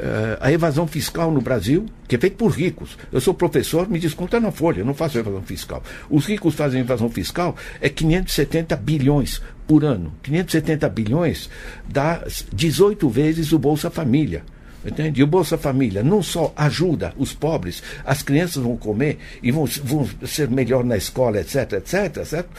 [0.01, 2.96] Uh, a evasão fiscal no Brasil, que é feita por ricos.
[3.12, 5.83] Eu sou professor, me desconta na folha, eu não faço evasão fiscal.
[6.09, 10.11] Os ricos fazem evasão fiscal, é 570 bilhões por ano.
[10.23, 11.51] 570 bilhões
[11.87, 14.42] dá 18 vezes o Bolsa Família.
[14.85, 15.21] Entende?
[15.21, 19.66] E o Bolsa Família não só ajuda os pobres, as crianças vão comer e vão,
[19.85, 22.51] vão ser melhor na escola, etc, etc, certo?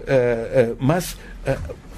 [0.00, 1.16] Uh, uh, mas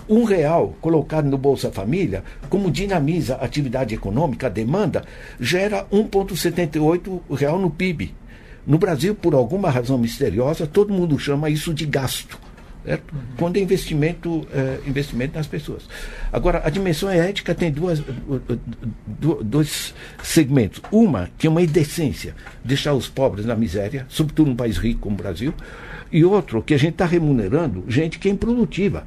[0.08, 5.04] um real colocado no Bolsa Família, como dinamiza a atividade econômica, a demanda,
[5.40, 8.14] gera 1,78 real no PIB.
[8.66, 12.38] No Brasil, por alguma razão misteriosa, todo mundo chama isso de gasto.
[12.84, 13.12] Certo?
[13.12, 13.20] Uhum.
[13.36, 15.88] Quando é investimento, é, investimento nas pessoas.
[16.32, 18.02] Agora, a dimensão ética tem duas,
[19.42, 20.82] dois segmentos.
[20.90, 25.14] Uma, que é uma indecência, deixar os pobres na miséria, sobretudo num país rico como
[25.14, 25.54] o Brasil,
[26.10, 29.06] e outro, que a gente está remunerando gente que é improdutiva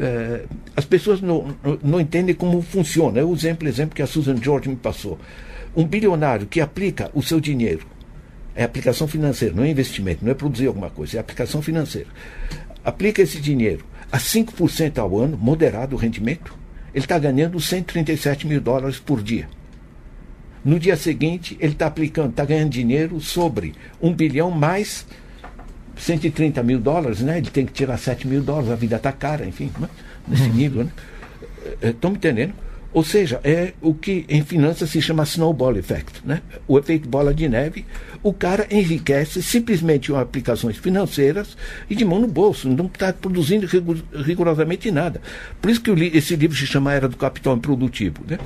[0.00, 3.20] é, as pessoas não, não, entendem como funciona.
[3.20, 5.18] É o exemplo, exemplo que a Susan George me passou.
[5.76, 7.86] Um bilionário que aplica o seu dinheiro,
[8.60, 12.08] é aplicação financeira, não é investimento, não é produzir alguma coisa, é aplicação financeira.
[12.84, 16.54] Aplica esse dinheiro a 5% ao ano, moderado o rendimento,
[16.92, 19.48] ele está ganhando 137 mil dólares por dia.
[20.62, 25.06] No dia seguinte, ele está aplicando, está ganhando dinheiro sobre um bilhão mais
[25.96, 27.38] 130 mil dólares, né?
[27.38, 29.88] Ele tem que tirar 7 mil dólares, a vida está cara, enfim, né?
[30.28, 30.52] nesse uhum.
[30.52, 30.90] nível, né?
[31.80, 32.52] Estão é, me entendendo?
[32.92, 36.42] Ou seja, é o que em finanças se chama snowball effect, né?
[36.66, 37.86] O efeito bola de neve.
[38.20, 41.56] O cara enriquece simplesmente com aplicações financeiras
[41.88, 43.66] e de mão no bolso, não está produzindo
[44.24, 45.20] rigorosamente nada.
[45.60, 48.38] Por isso que esse livro se chama Era do Capital Improdutivo, né?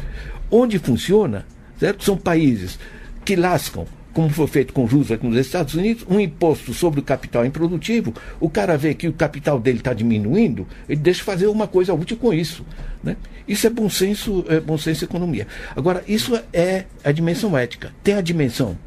[0.50, 1.46] Onde funciona,
[1.78, 2.04] certo?
[2.04, 2.78] São países
[3.24, 7.44] que lascam como foi feito com Roosevelt nos Estados Unidos, um imposto sobre o capital
[7.44, 11.92] improdutivo, o cara vê que o capital dele está diminuindo, ele deixa fazer uma coisa
[11.92, 12.64] útil com isso.
[13.02, 13.16] Né?
[13.46, 15.46] Isso é bom senso, é bom senso economia.
[15.76, 17.92] Agora, isso é a dimensão ética.
[18.02, 18.78] Tem a dimensão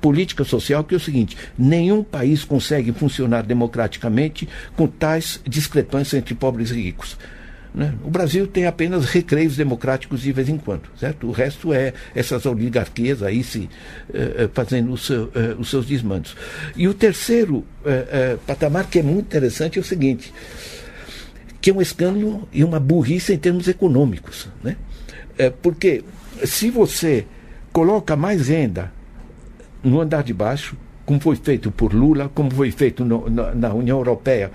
[0.00, 6.34] política social que é o seguinte: nenhum país consegue funcionar democraticamente com tais discrepâncias entre
[6.34, 7.16] pobres e ricos.
[7.74, 7.92] Né?
[8.04, 11.26] O Brasil tem apenas recreios democráticos de vez em quando, certo?
[11.26, 13.68] O resto é essas oligarquias aí se
[14.10, 16.36] uh, fazendo o seu, uh, os seus desmandos.
[16.76, 20.32] E o terceiro uh, patamar que é muito interessante é o seguinte,
[21.60, 24.76] que é um escândalo e uma burrice em termos econômicos, né?
[25.60, 26.04] porque
[26.44, 27.26] se você
[27.72, 28.92] coloca mais renda
[29.82, 33.74] no andar de baixo, como foi feito por Lula, como foi feito no, na, na,
[33.74, 34.52] União Europeia,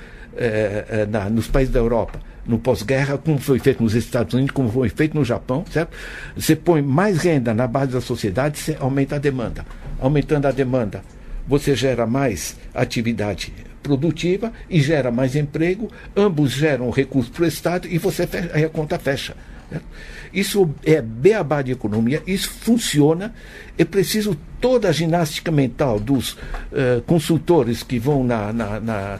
[1.09, 4.89] na, nos países da Europa, no pós-guerra, como foi feito nos Estados Unidos, como foi
[4.89, 5.95] feito no Japão, certo?
[6.35, 9.65] Você põe mais renda na base da sociedade, você aumenta a demanda.
[9.99, 11.01] Aumentando a demanda,
[11.47, 17.87] você gera mais atividade produtiva e gera mais emprego, ambos geram recursos para o Estado
[17.87, 19.35] e você fecha, aí a conta fecha.
[19.69, 19.85] Certo?
[20.33, 23.33] Isso é beabá de economia, isso funciona.
[23.77, 29.19] É preciso toda a ginástica mental dos uh, consultores que vão na, na, na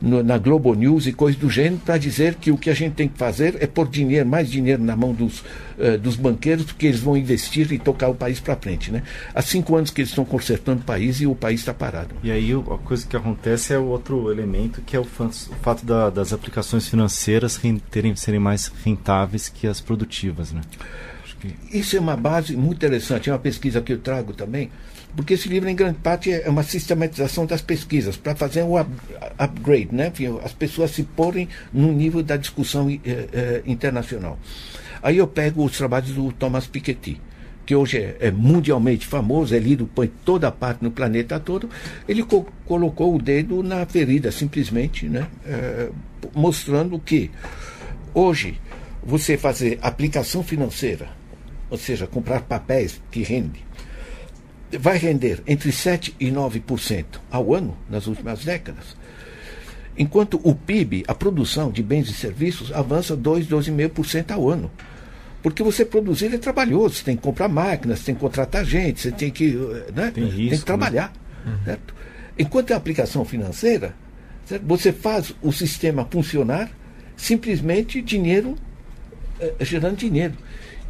[0.00, 2.94] no, na Globo News e coisas do gênero para dizer que o que a gente
[2.94, 6.86] tem que fazer é pôr dinheiro, mais dinheiro na mão dos, uh, dos banqueiros, porque
[6.86, 8.90] eles vão investir e tocar o país para frente.
[8.90, 9.02] Né?
[9.34, 12.14] Há cinco anos que eles estão consertando o país e o país está parado.
[12.22, 16.10] E aí a coisa que acontece é o outro elemento, que é o, fato da,
[16.10, 17.60] das aplicações financeiras
[17.90, 20.52] terem, serem mais rentáveis que as produtivas.
[20.52, 20.60] Né?
[21.72, 24.70] Isso é uma base muito interessante, é uma pesquisa que eu trago também
[25.14, 28.90] porque esse livro, em grande parte, é uma sistematização das pesquisas, para fazer um up,
[29.38, 30.12] upgrade, né?
[30.44, 34.38] as pessoas se porem no nível da discussão eh, eh, internacional.
[35.02, 37.20] Aí eu pego os trabalhos do Thomas Piketty,
[37.66, 41.68] que hoje é, é mundialmente famoso, é lido por toda parte no planeta todo.
[42.08, 45.26] Ele co colocou o dedo na ferida, simplesmente, né?
[45.44, 45.90] Eh,
[46.34, 47.30] mostrando que
[48.14, 48.60] hoje
[49.02, 51.19] você fazer aplicação financeira,
[51.70, 53.64] ou seja, comprar papéis que rende,
[54.78, 58.96] vai render entre 7% e 9% ao ano nas últimas décadas,
[59.96, 64.70] enquanto o PIB, a produção de bens e serviços, avança 2, 2,5% ao ano.
[65.42, 69.10] Porque você produzir é trabalhoso, você tem que comprar máquinas, tem que contratar gente, você
[69.10, 69.52] tem que,
[69.94, 70.10] né?
[70.10, 70.62] tem, risco, tem que né?
[70.64, 71.12] trabalhar.
[71.44, 71.58] Né?
[71.64, 71.94] Certo?
[72.38, 73.94] Enquanto a aplicação financeira,
[74.44, 74.62] certo?
[74.66, 76.70] você faz o sistema funcionar
[77.16, 78.56] simplesmente dinheiro
[79.40, 80.34] eh, gerando dinheiro.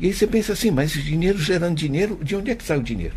[0.00, 2.82] E aí você pensa assim, mas dinheiro gerando dinheiro, de onde é que sai o
[2.82, 3.14] dinheiro?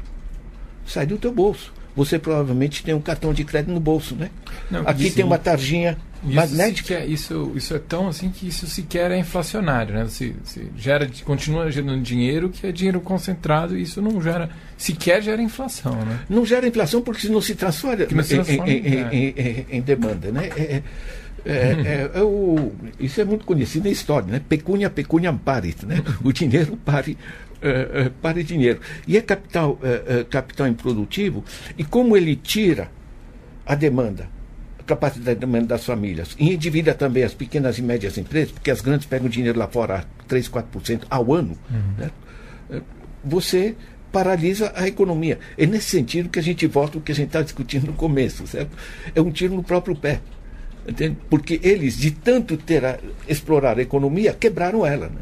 [0.85, 1.73] sai do teu bolso.
[1.95, 4.31] Você provavelmente tem um cartão de crédito no bolso, né?
[4.69, 6.95] Não, Aqui tem uma tarjinha isso magnética.
[6.95, 10.03] Sequer, isso, isso é tão assim que isso sequer é inflacionário, né?
[10.03, 15.21] Você, você gera, continua gerando dinheiro que é dinheiro concentrado e isso não gera, sequer
[15.21, 16.21] gera inflação, né?
[16.27, 19.09] Não gera inflação porque não se transforma, não se transforma em, em, é.
[19.13, 20.49] em, em, demanda, né?
[20.57, 20.81] É,
[21.45, 24.41] é, é, é, o, isso é muito conhecido na história, né?
[24.47, 26.01] Pecunia pecuniam parit, né?
[26.23, 27.17] O dinheiro pare
[27.57, 28.79] uh, para dinheiro.
[29.07, 31.43] E é capital, uh, capital improdutivo,
[31.77, 32.89] e como ele tira
[33.65, 34.29] a demanda,
[34.79, 38.71] a capacidade de demanda das famílias, e endivida também as pequenas e médias empresas, porque
[38.71, 41.93] as grandes pegam dinheiro lá fora a 3, 4% ao ano, uhum.
[41.97, 42.11] né?
[43.23, 43.75] você
[44.11, 45.39] paralisa a economia.
[45.57, 48.45] É nesse sentido que a gente volta o que a gente está discutindo no começo,
[48.45, 48.77] certo?
[49.15, 50.21] É um tiro no próprio pé.
[50.87, 51.17] Entende?
[51.29, 55.07] Porque eles, de tanto ter a, explorar a economia, quebraram ela.
[55.07, 55.21] Né?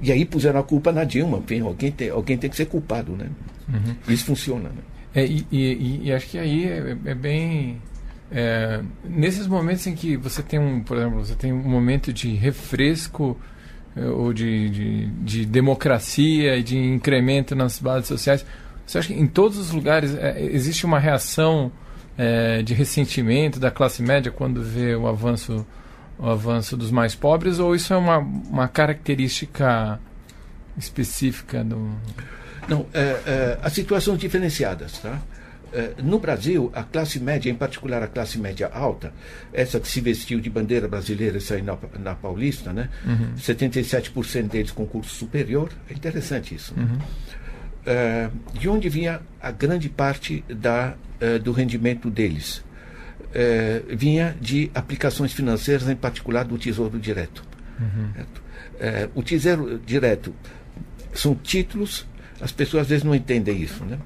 [0.00, 1.38] E aí puseram a culpa na Dilma.
[1.38, 3.28] Enfim, alguém, tem, alguém tem que ser culpado, né?
[3.68, 3.96] Uhum.
[4.08, 4.82] Isso funciona, né?
[5.14, 7.80] É, e, e, e, acho que aí é, é bem...
[8.30, 12.34] É, nesses momentos em que você tem um, por exemplo, você tem um momento de
[12.34, 13.38] refresco
[13.96, 18.44] é, ou de, de, de democracia e de incremento nas bases sociais,
[18.86, 21.72] você acha que em todos os lugares é, existe uma reação
[22.18, 25.64] é, de ressentimento da classe média quando vê o avanço
[26.18, 30.00] o avanço dos mais pobres ou isso é uma, uma característica
[30.76, 31.92] específica do.
[32.68, 34.98] Não, é, é, as situações diferenciadas.
[34.98, 35.20] Tá?
[35.72, 39.12] É, no Brasil, a classe média, em particular a classe média alta,
[39.52, 42.88] essa que se vestiu de bandeira brasileira e saiu na, na Paulista, né?
[43.06, 43.34] Uhum.
[43.36, 46.74] 77% deles com curso superior, é interessante isso.
[46.74, 46.84] Né?
[46.84, 46.98] Uhum.
[47.90, 52.62] É, de onde vinha a grande parte da, é, do rendimento deles?
[53.34, 57.44] é, vinha de aplicações financeiras, em particular do Tesouro Direto.
[57.78, 58.10] Uhum.
[59.14, 60.34] O Tesouro Direto
[61.12, 62.06] são títulos,
[62.40, 63.84] as pessoas às vezes não entendem isso.
[63.84, 63.98] Né?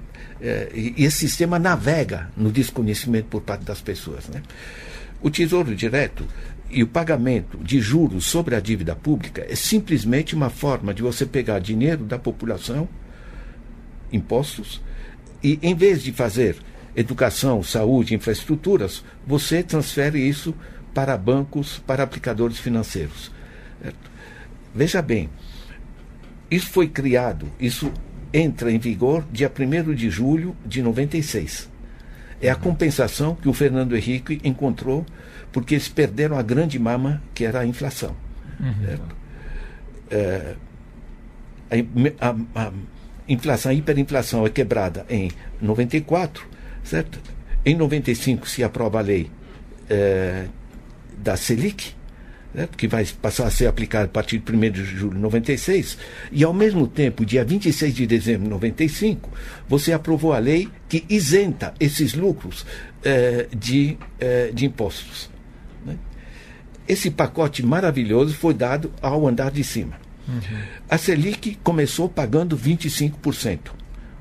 [0.73, 4.27] E, esse sistema navega no desconhecimento por parte das pessoas.
[4.27, 4.41] Né?
[5.21, 6.25] O Tesouro Direto
[6.69, 11.25] e o pagamento de juros sobre a dívida pública é simplesmente uma forma de você
[11.25, 12.89] pegar dinheiro da população,
[14.13, 14.81] impostos,
[15.43, 16.55] e em vez de fazer
[16.95, 20.55] educação, saúde, infraestruturas, você transfere isso
[20.93, 23.31] para bancos, para aplicadores financeiros.
[24.73, 25.29] Veja bem,
[26.49, 27.91] isso foi criado, isso
[28.31, 31.69] entra em vigor dia 1 de julho de 96.
[32.41, 35.05] É a compensação que o Fernando Henrique encontrou
[35.51, 38.15] porque eles perderam a grande mama que era a inflação.
[38.59, 38.97] Uhum.
[40.11, 40.55] É,
[42.19, 42.71] a, a, a
[43.27, 46.53] inflação, a hiperinflação é quebrada em 94
[46.83, 47.19] certo?
[47.65, 49.31] Em 95 se aprova a lei
[49.89, 50.45] é,
[51.17, 51.93] da Selic,
[52.53, 52.77] certo?
[52.77, 55.97] que vai passar a ser aplicada a partir de 1 de julho de 96,
[56.31, 59.29] e ao mesmo tempo, dia 26 de dezembro de 95,
[59.67, 62.65] você aprovou a lei que isenta esses lucros
[63.03, 65.29] é, de, é, de impostos.
[65.85, 65.97] Né?
[66.87, 70.02] Esse pacote maravilhoso foi dado ao andar de cima.
[70.27, 70.41] Uhum.
[70.89, 73.71] A Selic começou pagando 25%.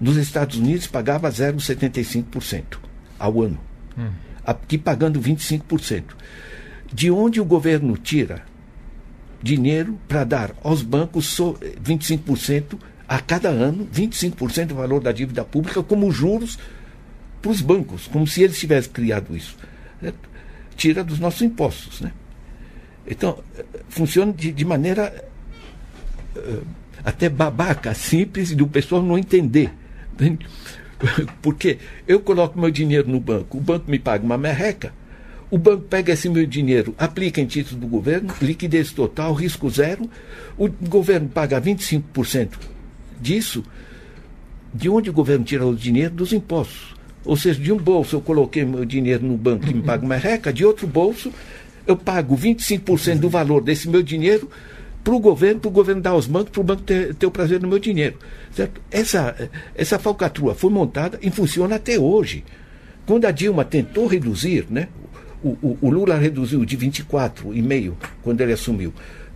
[0.01, 2.79] Nos Estados Unidos pagava 0,75%
[3.19, 3.59] ao ano.
[3.97, 4.11] Hum.
[4.45, 6.05] Aqui pagando 25%.
[6.93, 8.45] De onde o governo tira
[9.43, 12.79] dinheiro para dar aos bancos 25%
[13.09, 16.59] a cada ano, 25% do valor da dívida pública como juros
[17.41, 19.57] para os bancos, como se eles tivessem criado isso.
[20.77, 22.01] tira dos nossos impostos.
[22.01, 22.13] Né?
[23.07, 23.43] Então,
[23.89, 25.25] funciona de, de maneira
[27.05, 29.73] até babaca, simples, e o pessoal não entender.
[30.15, 30.47] Entende?
[31.43, 34.93] Porque eu coloco meu dinheiro no banco, o banco me paga uma merreca,
[35.51, 40.09] o banco pega esse meu dinheiro, aplica em título do governo, liquidez total, risco zero,
[40.57, 42.51] o governo paga 25%
[43.21, 43.65] disso.
[44.73, 46.15] De onde o governo tira o dinheiro?
[46.15, 46.95] Dos impostos.
[47.25, 50.15] Ou seja, de um bolso eu coloquei meu dinheiro no banco que me paga uma
[50.15, 51.33] merreca, de outro bolso
[51.87, 54.49] eu pago 25% do valor desse meu dinheiro
[55.03, 57.31] para o governo, para o governo dar aos bancos, para o banco ter, ter o
[57.31, 58.17] prazer no meu dinheiro.
[58.53, 58.81] Certo?
[58.91, 62.45] Essa, essa falcatrua foi montada e funciona até hoje.
[63.05, 64.89] Quando a Dilma tentou reduzir, né,
[65.43, 68.93] o, o, o Lula reduziu de 24,5 quando ele assumiu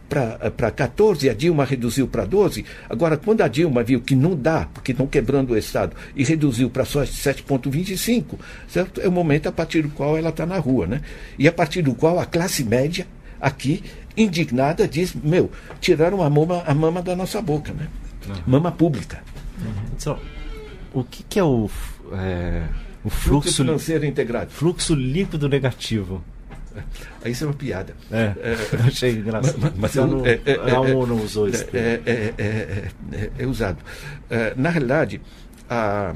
[0.09, 2.65] para 14, a Dilma reduziu para 12.
[2.89, 6.71] Agora, quando a Dilma viu que não dá, porque estão quebrando o Estado, e reduziu
[6.71, 8.39] para só 7,25,
[8.69, 9.01] certo?
[9.01, 11.01] É o momento a partir do qual ela está na rua, né?
[11.39, 13.07] E a partir do qual a classe média
[13.41, 13.83] aqui
[14.17, 15.51] indignada, diz: meu,
[15.81, 17.89] tiraram a mama, a mama da nossa boca, né?
[18.27, 18.35] Uhum.
[18.47, 19.23] Mama pública.
[19.59, 20.17] Uhum.
[20.93, 21.71] o que, que é o,
[22.13, 22.65] é,
[23.05, 24.51] o fluxo, fluxo financeiro integrado?
[24.51, 26.23] Fluxo líquido negativo.
[27.25, 27.95] Aí isso é uma piada.
[28.11, 28.57] É, é,
[28.87, 29.59] achei engraçado.
[29.59, 30.73] Mas, mas eu, não, é, é, é,
[31.07, 31.65] não usou isso.
[31.73, 33.79] É, é, é, é usado.
[34.57, 35.21] na realidade,
[35.71, 36.15] a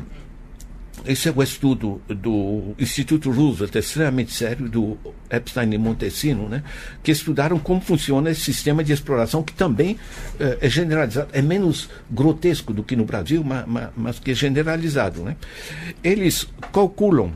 [1.06, 4.98] esse é o estudo do Instituto Roosevelt, extremamente sério, do
[5.30, 6.62] Epstein e Montesino, né,
[7.02, 9.98] que estudaram como funciona esse sistema de exploração, que também
[10.38, 15.22] eh, é generalizado, é menos grotesco do que no Brasil, mas, mas que é generalizado.
[15.22, 15.36] Né.
[16.02, 17.32] Eles calculam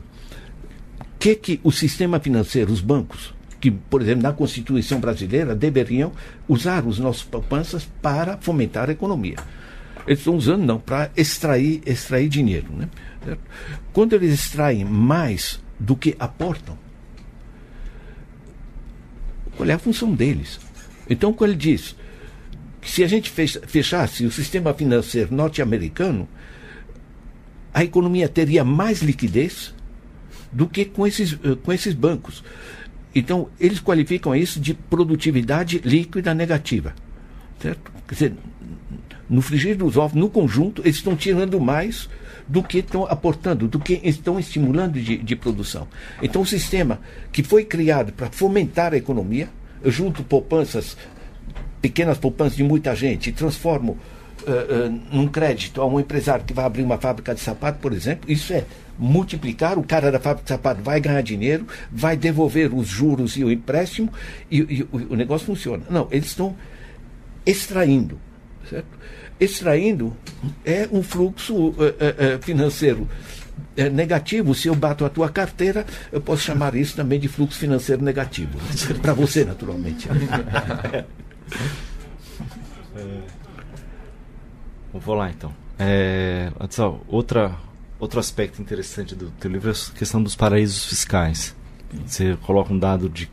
[1.17, 6.11] que, que o sistema financeiro, os bancos, que, por exemplo, na Constituição brasileira, deveriam
[6.47, 9.37] usar os nossos poupanças para fomentar a economia.
[10.05, 12.67] Eles estão usando, não, para extrair, extrair dinheiro.
[12.71, 12.89] Né?
[13.91, 16.77] Quando eles extraem mais do que aportam,
[19.57, 20.59] qual é a função deles?
[21.09, 21.95] Então, quando ele diz
[22.81, 26.27] que se a gente fechasse o sistema financeiro norte-americano,
[27.73, 29.73] a economia teria mais liquidez
[30.51, 32.43] do que com esses, eh, com esses bancos.
[33.13, 36.93] Então, eles qualificam isso de produtividade líquida negativa.
[37.59, 37.91] Certo?
[38.07, 38.33] Quer dizer,
[39.29, 42.09] no frigir dos ovos, no conjunto, eles estão tirando mais
[42.47, 45.87] do que estão aportando, do que estão estimulando de, de produção.
[46.21, 46.99] Então, o sistema
[47.31, 49.49] que foi criado para fomentar a economia,
[49.83, 50.95] eu junto poupanças,
[51.81, 53.97] pequenas poupanças de muita gente, e transformo
[54.43, 57.93] uh, uh, num crédito a um empresário que vai abrir uma fábrica de sapato, por
[57.93, 58.63] exemplo, isso é
[58.97, 63.43] multiplicar, o cara da fábrica de sapato vai ganhar dinheiro, vai devolver os juros e
[63.43, 64.11] o empréstimo,
[64.49, 65.83] e, e o, o negócio funciona.
[65.89, 66.55] Não, eles estão
[67.45, 68.19] extraindo.
[68.69, 68.87] Certo?
[69.39, 70.15] extraindo
[70.63, 73.07] é um fluxo é, é, financeiro
[73.75, 74.53] é negativo.
[74.55, 78.57] Se eu bato a tua carteira, eu posso chamar isso também de fluxo financeiro negativo.
[79.01, 80.07] Para você, naturalmente.
[84.93, 85.53] Vou lá então.
[85.77, 86.49] É,
[87.07, 87.53] outra,
[87.99, 91.53] outro aspecto interessante do teu livro é a questão dos paraísos fiscais.
[92.05, 93.29] Você coloca um dado de.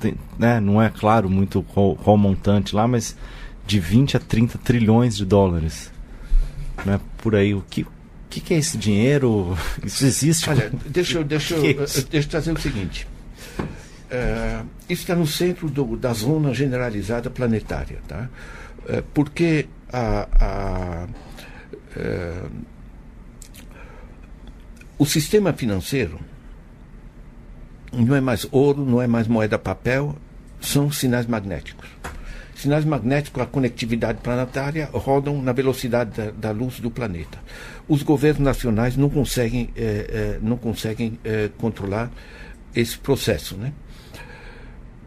[0.00, 3.14] Tem, né, não é claro muito qual, qual montante lá, mas
[3.68, 5.92] de 20 a 30 trilhões de dólares.
[6.86, 6.98] Né?
[7.18, 7.86] Por aí, o que,
[8.30, 9.56] que, que, é esse dinheiro?
[9.84, 10.48] Isso existe?
[10.48, 13.06] Olha, deixa, deixa, é deixa eu trazer o seguinte.
[14.10, 17.98] Uh, isso está no centro do, da zona generalizada planetária.
[18.08, 18.30] Tá?
[18.84, 21.06] Uh, porque a, a,
[24.98, 26.18] o sistema financeiro
[27.92, 30.16] não é mais ouro, não é mais moeda papel,
[30.58, 31.87] são sinais magnéticos
[32.58, 37.38] sinais magnéticos, a conectividade planetária rodam na velocidade da, da luz do planeta.
[37.88, 42.10] Os governos nacionais não conseguem, eh, eh, não conseguem eh, controlar
[42.74, 43.56] esse processo.
[43.56, 43.72] Né?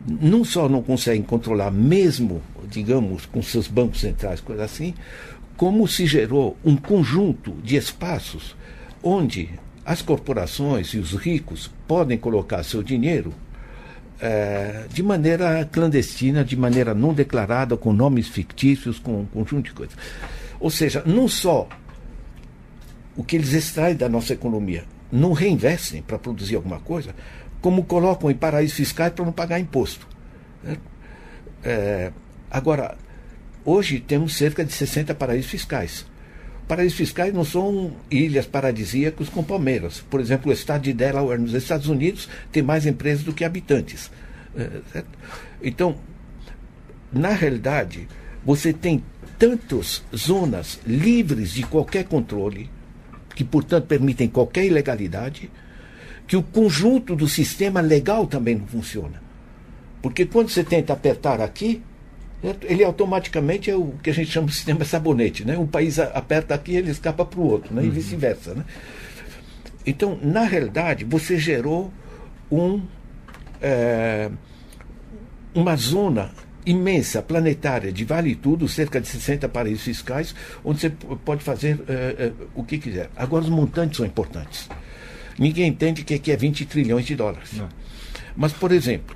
[0.08, 4.94] Não só não conseguem controlar, mesmo, digamos, com seus bancos centrais, coisa assim,
[5.58, 8.56] como se gerou um conjunto de espaços
[9.04, 9.50] onde
[9.86, 13.34] as corporações e os ricos podem colocar seu dinheiro
[14.22, 19.74] é, de maneira clandestina, de maneira não declarada, com nomes fictícios, com um conjunto de
[19.74, 19.98] coisas.
[20.60, 21.68] Ou seja, não só
[23.18, 27.14] o que eles extraem da nossa economia não reinvestem para produzir alguma coisa,
[27.60, 30.08] como colocam em paraísos fiscais para não pagar imposto.
[30.64, 30.78] Né?
[31.64, 32.12] É,
[32.50, 32.98] agora,
[33.66, 36.06] hoje temos cerca de 60 paraísos fiscais.
[36.72, 40.00] Paraísos fiscais não são ilhas paradisíacas com palmeiras.
[40.10, 44.10] Por exemplo, o estado de Delaware, nos Estados Unidos, tem mais empresas do que habitantes.
[44.56, 45.04] É,
[45.62, 45.98] então,
[47.12, 48.08] na realidade,
[48.46, 49.04] você tem
[49.38, 52.70] tantas zonas livres de qualquer controle,
[53.36, 55.52] que, portanto, permitem qualquer ilegalidade,
[56.26, 59.22] que o conjunto do sistema legal também não funciona.
[60.02, 61.84] Porque quando você tenta apertar aqui,
[62.64, 65.46] ele automaticamente é o que a gente chama de sistema sabonete.
[65.46, 65.58] Né?
[65.58, 67.84] Um país aperta aqui ele escapa para o outro, né?
[67.84, 67.92] e uhum.
[67.92, 68.56] vice-versa.
[68.56, 68.66] Né?
[69.86, 71.94] Então, na realidade, você gerou
[72.52, 72.82] um,
[73.62, 74.30] é,
[75.54, 76.32] uma zona
[76.66, 80.90] imensa, planetária, de vale tudo, cerca de 60 paraísos fiscais, onde você
[81.24, 83.10] pode fazer é, é, o que quiser.
[83.16, 84.70] Agora, os montantes são importantes.
[85.38, 87.54] Ninguém entende que aqui é 20 trilhões de dólares.
[87.54, 87.70] Não.
[88.36, 89.16] Mas, por exemplo,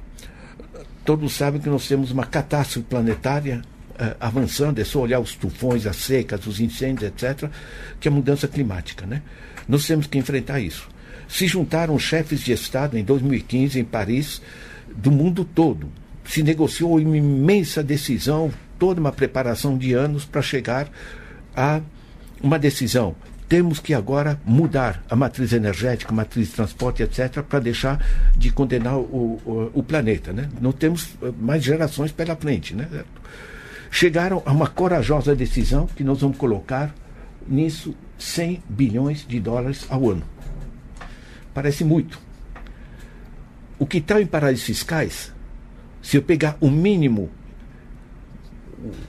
[1.06, 5.86] todos sabem que nós temos uma catástrofe planetária uh, avançando, é só olhar os tufões,
[5.86, 7.50] as secas, os incêndios, etc.,
[8.00, 9.06] que é a mudança climática.
[9.06, 9.22] Né?
[9.68, 10.90] Nós temos que enfrentar isso.
[11.28, 14.42] Se juntaram chefes de Estado em 2015 em Paris,
[14.96, 15.90] do mundo todo.
[16.26, 20.90] Se negociou uma imensa decisão, toda uma preparação de anos para chegar
[21.56, 21.82] a
[22.42, 23.16] uma decisão
[23.48, 28.04] temos que agora mudar a matriz energética, a matriz de transporte, etc., para deixar
[28.36, 30.34] de condenar o, o, o, planeta.
[30.34, 30.50] Né?
[30.60, 32.76] Não temos eh, mais gerações pela frente.
[32.76, 32.88] Né?
[33.92, 36.94] Chegaram a uma corajosa decisão que nós vamos colocar
[37.48, 40.24] nisso 100 bilhões de dólares ao ano.
[41.54, 42.20] Parece muito.
[43.78, 45.32] O que está em paraísos fiscais,
[46.02, 47.30] se eu pegar o mínimo,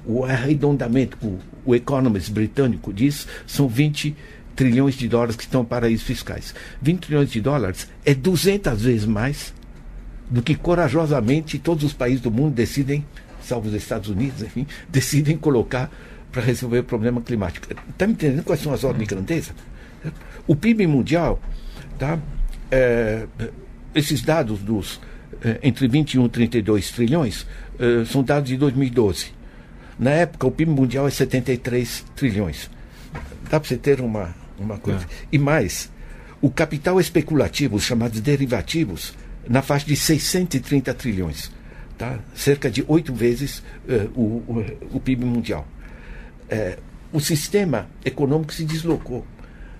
[0.04, 4.16] o arredondamento, o, o Economist britânico diz, são 20
[4.54, 6.54] trilhões de dólares que estão em paraísos fiscais.
[6.80, 9.54] 20 trilhões de dólares é 200 vezes mais
[10.30, 13.04] do que corajosamente todos os países do mundo decidem,
[13.42, 15.90] salvo os Estados Unidos, enfim, decidem colocar
[16.32, 17.68] para resolver o problema climático.
[17.88, 19.52] Está me entendendo quais são as ordens de grandeza?
[20.46, 21.40] O PIB mundial,
[21.98, 22.18] tá?
[22.70, 23.26] É,
[23.94, 25.00] esses dados dos
[25.42, 27.46] é, entre 21 e 32 trilhões
[27.78, 29.35] é, são dados de 2012.
[29.98, 32.70] Na época, o PIB mundial é 73 trilhões.
[33.44, 35.04] Dá para você ter uma, uma coisa.
[35.04, 35.26] É.
[35.32, 35.90] E mais,
[36.40, 39.14] o capital especulativo, os chamados derivativos,
[39.48, 41.50] na faixa de 630 trilhões.
[41.96, 42.18] Tá?
[42.34, 45.66] Cerca de oito vezes uh, o, o, o, PIB mundial.
[46.48, 46.78] É,
[47.10, 49.26] o sistema econômico se deslocou.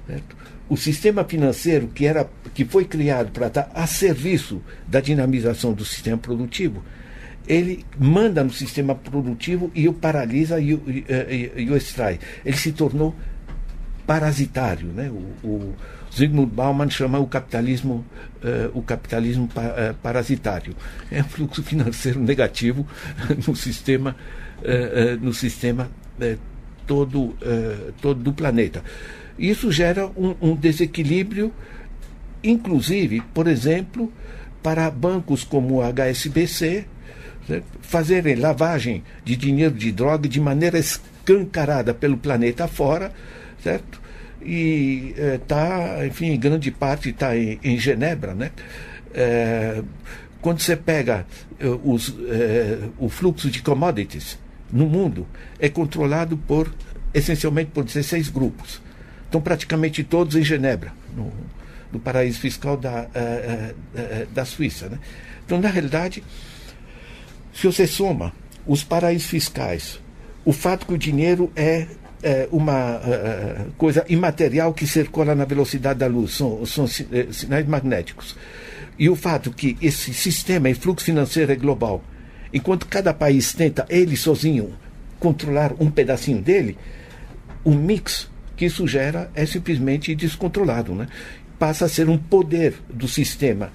[0.07, 0.37] Certo?
[0.69, 5.85] O sistema financeiro que, era, que foi criado para estar a serviço da dinamização do
[5.85, 6.83] sistema produtivo
[7.47, 12.19] ele manda no sistema produtivo e o paralisa e o, e, e, e o extrai.
[12.45, 13.15] Ele se tornou
[14.07, 14.89] parasitário.
[14.89, 15.11] Né?
[15.11, 15.75] O, o
[16.15, 18.05] Zygmunt Bauman chama o capitalismo,
[18.43, 20.75] uh, o capitalismo pa, uh, parasitário.
[21.11, 22.87] É um fluxo financeiro negativo
[23.47, 24.17] no sistema,
[24.61, 25.91] uh, no sistema
[26.87, 27.37] todo,
[28.01, 28.83] todo do planeta.
[29.39, 31.53] Isso gera um, um desequilíbrio,
[32.43, 34.11] inclusive, por exemplo,
[34.63, 36.87] para bancos como o HSBC,
[37.81, 43.13] fazerem lavagem de dinheiro de droga de maneira escancarada pelo planeta fora,
[43.63, 44.01] certo?
[44.43, 48.51] E está, eh, enfim, grande parte está em, em, Genebra, né?
[49.13, 49.83] É,
[50.41, 51.27] quando você pega
[51.59, 52.15] eh, os,
[52.99, 54.39] o fluxo de commodities
[54.71, 55.27] no mundo,
[55.59, 56.73] é controlado por,
[57.15, 58.81] essencialmente por 16 grupos.
[59.25, 61.33] Estão praticamente todos em Genebra, no,
[61.91, 63.09] no paraíso fiscal da,
[64.33, 64.89] da Suíça.
[64.89, 64.99] Né?
[65.45, 66.23] Então, na realidade,
[67.57, 68.35] se você soma
[68.67, 69.99] os paraísos fiscais,
[70.45, 71.87] o fato que o dinheiro é,
[72.23, 77.67] é uma uh, coisa imaterial que circula na velocidade da luz, são, são eh, sinais
[77.67, 78.37] magnéticos,
[78.99, 82.05] e o fato que esse sistema e fluxo financeiro é global,
[82.53, 84.75] enquanto cada país tenta ele sozinho
[85.19, 86.77] controlar um pedacinho dele,
[87.65, 91.09] o mix que isso gera é simplesmente descontrolado, né?
[91.59, 93.73] Passa a ser um poder do sistema.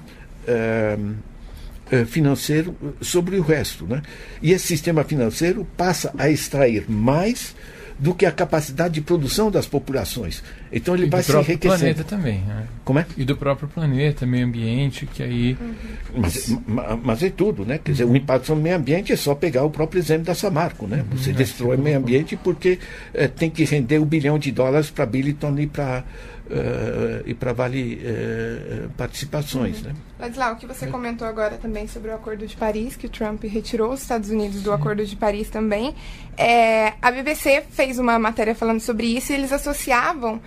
[2.06, 3.86] Financeiro sobre o resto.
[3.86, 4.02] Né?
[4.42, 7.56] E esse sistema financeiro passa a extrair mais
[8.02, 10.44] do que a capacidade de produção das populações.
[10.74, 11.76] Então ele e vai se enriquecendo.
[11.76, 12.39] do planeta também.
[12.39, 12.66] Né?
[12.84, 13.06] Como é?
[13.16, 15.56] E do próprio planeta, meio ambiente, que aí...
[15.62, 15.74] Uhum.
[16.16, 16.58] Mas,
[17.04, 17.78] mas, é tudo, né?
[17.78, 20.34] Quer dizer, o impacto sobre o meio ambiente é só pegar o próprio exemplo da
[20.34, 21.06] Samarco, né?
[21.12, 21.18] Uhum.
[21.18, 21.36] Você uhum.
[21.36, 22.80] destrói o meio ambiente porque
[23.14, 26.04] é, tem que render um bilhão de dólares para Billiton e para
[26.52, 29.78] uh, e para Vale uh, participações.
[29.78, 29.89] Uhum.
[29.89, 29.95] Né?
[30.20, 33.43] Ladislau, o que você comentou agora também sobre o Acordo de Paris, que o Trump
[33.43, 35.95] retirou os Estados Unidos do Acordo de Paris também.
[36.38, 40.41] É, a BBC fez uma matéria falando sobre isso e eles associavam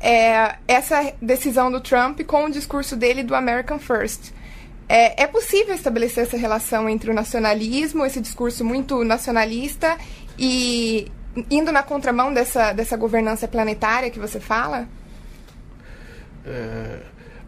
[0.00, 4.32] é, essa decisão do Trump com o discurso dele do American First.
[4.88, 9.96] É, é, possível estabelecer essa relação entre o nacionalismo, esse discurso muito nacionalista,
[10.36, 11.06] e
[11.48, 14.88] indo na contramão dessa, dessa governança planetária que você fala?
[16.44, 16.98] É,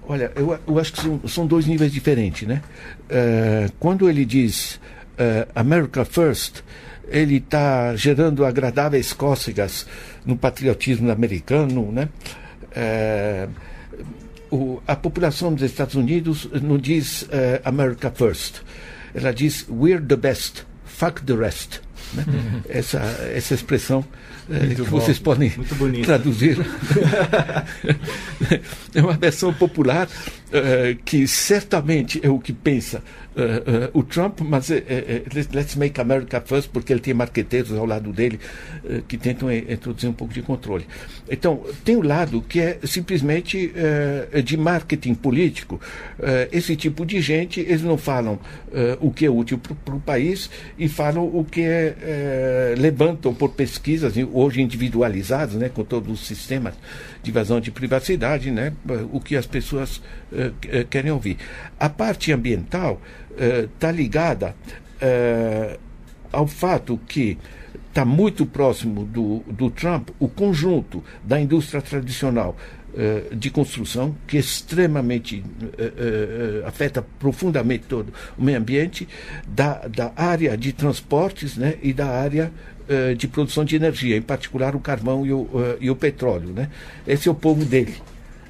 [0.02, 2.62] olha, eu, eu, acho que são, são, dois níveis diferentes, né?
[3.08, 4.80] É, quando ele diz
[5.16, 6.62] é, America First,
[7.08, 9.86] ele está gerando agradáveis cócegas
[10.24, 12.08] no patriotismo americano, né?
[14.50, 17.28] o, a população dos Estados Unidos não diz
[17.64, 18.62] America First.
[19.14, 21.80] Ela diz We're the best, fuck the rest.
[22.14, 22.24] Né?
[22.68, 22.98] essa,
[23.34, 24.04] essa expressão
[24.52, 25.00] é, que bom.
[25.00, 25.50] vocês podem
[26.04, 26.58] traduzir.
[28.94, 30.08] é uma versão popular
[30.52, 33.02] uh, que certamente é o que pensa
[33.34, 34.68] uh, uh, o Trump, mas
[35.52, 38.38] let's make America first, porque ele tem marqueteiros ao lado dele
[39.08, 40.86] que tentam introduzir um pouco de controle.
[41.28, 43.72] Então, tem o um lado que é simplesmente
[44.44, 45.80] de marketing político.
[46.50, 48.38] esse tipo de gente, eles não falam
[49.00, 54.14] o que é útil para o país e falam o que é, levantam por pesquisas,
[54.32, 56.74] hoje individualizadas, né, com todos os sistemas
[57.22, 58.72] de vazão de privacidade, né,
[59.12, 60.00] o que as pessoas
[60.90, 61.36] querem ouvir.
[61.78, 63.00] A parte ambiental,
[63.36, 64.54] está eh, ligada
[65.00, 65.78] uh,
[66.30, 67.38] ao fato que
[67.88, 72.56] está muito próximo do, do Trump o conjunto da indústria tradicional
[72.94, 75.44] uh, de construção, que extremamente
[76.66, 79.06] afeta profundamente todo o meio ambiente,
[79.46, 82.52] da, da área de transportes né, e da área
[83.16, 85.48] de produção de energia, em particular o carvão e o,
[85.80, 86.50] e o petróleo.
[86.50, 86.68] Né?
[87.06, 87.94] Esse é o povo dele.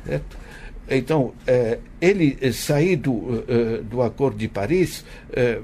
[0.04, 0.41] Certo?
[0.88, 5.04] Então, eh, ele eh, sair do, eh, do Acordo de Paris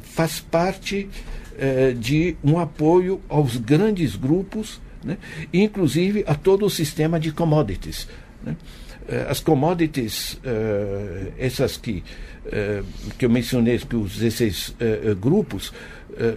[0.02, 1.08] faz parte
[1.98, 5.18] de um apoio aos grandes grupos, né,
[5.52, 8.06] inclusive a todo o sistema de commodities.
[8.44, 8.56] Né.
[9.28, 10.38] As commodities,
[11.36, 12.04] essas que,
[13.18, 14.76] que eu mencionei, que os 16
[15.20, 15.72] grupos,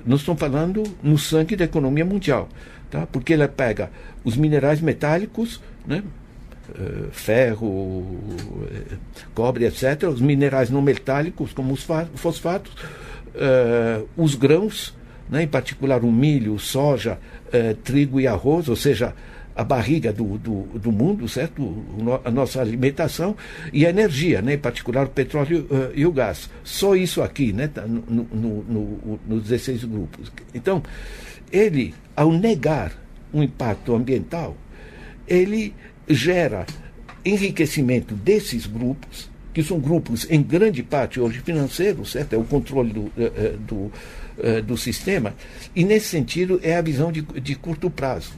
[0.07, 2.49] nós estamos falando no sangue da economia mundial,
[2.89, 3.05] tá?
[3.05, 3.91] porque ela pega
[4.23, 6.01] os minerais metálicos, né?
[6.73, 8.05] Eh, ferro,
[8.71, 8.95] eh,
[9.33, 12.71] cobre, etc., os minerais não metálicos, como os fosfatos,
[13.35, 14.95] uh, os grãos,
[15.29, 17.19] né, em particular o milho, soja,
[17.83, 19.13] trigo e arroz, ou seja,
[19.53, 21.61] a barriga do, do, do mundo, certo?
[21.61, 23.35] O, a nossa alimentação
[23.73, 24.53] e a energia, né?
[24.53, 26.49] em particular o petróleo uh, e o gás.
[26.63, 27.67] Só isso aqui, né?
[27.67, 30.31] Tá no, no, no, nos 16 grupos.
[30.53, 30.81] Então,
[31.51, 32.93] ele, ao negar
[33.33, 34.55] um impacto ambiental,
[35.27, 35.73] ele
[36.13, 36.65] gera
[37.23, 42.33] enriquecimento desses grupos, que são grupos em grande parte hoje financeiros, certo?
[42.33, 43.91] É o controle do, eh, eh, do,
[44.39, 45.35] eh, do sistema,
[45.75, 48.33] e nesse sentido é a visão de, de curto prazo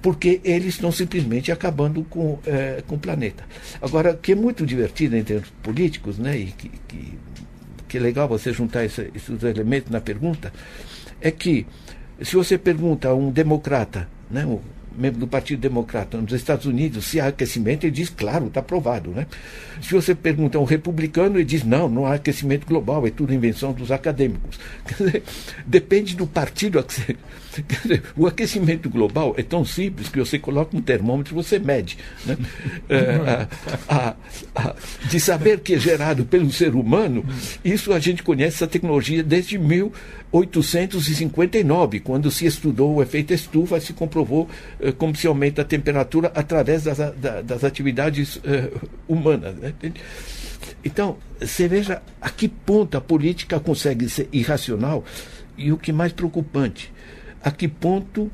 [0.00, 2.38] porque eles estão simplesmente acabando com,
[2.86, 3.44] com o planeta.
[3.82, 7.18] Agora, o que é muito divertido em termos políticos, né, e que, que,
[7.88, 10.52] que é legal você juntar esse, esses elementos na pergunta,
[11.20, 11.66] é que
[12.22, 14.46] se você pergunta a um democrata, né,
[14.98, 19.10] membro do Partido Democrata nos Estados Unidos, se há aquecimento, ele diz, claro, está provado.
[19.10, 19.26] Né?
[19.80, 23.32] Se você pergunta a um republicano, ele diz, não, não há aquecimento global, é tudo
[23.32, 24.58] invenção dos acadêmicos.
[24.98, 25.22] Dizer,
[25.66, 26.84] depende do partido.
[26.88, 31.98] Dizer, o aquecimento global é tão simples que você coloca um termômetro e você mede.
[32.26, 32.36] Né?
[32.88, 33.46] É,
[33.88, 34.16] a, a,
[34.54, 34.74] a,
[35.10, 37.24] de saber que é gerado pelo ser humano,
[37.62, 39.58] isso a gente conhece essa tecnologia desde
[40.32, 44.48] 1859, quando se estudou o efeito estufa se comprovou
[44.80, 46.98] eh, como se aumenta a temperatura através das,
[47.44, 48.70] das atividades eh,
[49.08, 49.54] humanas.
[49.56, 49.72] Né?
[50.84, 55.04] Então, você veja a que ponto a política consegue ser irracional
[55.56, 56.92] e o que mais preocupante,
[57.42, 58.30] a que ponto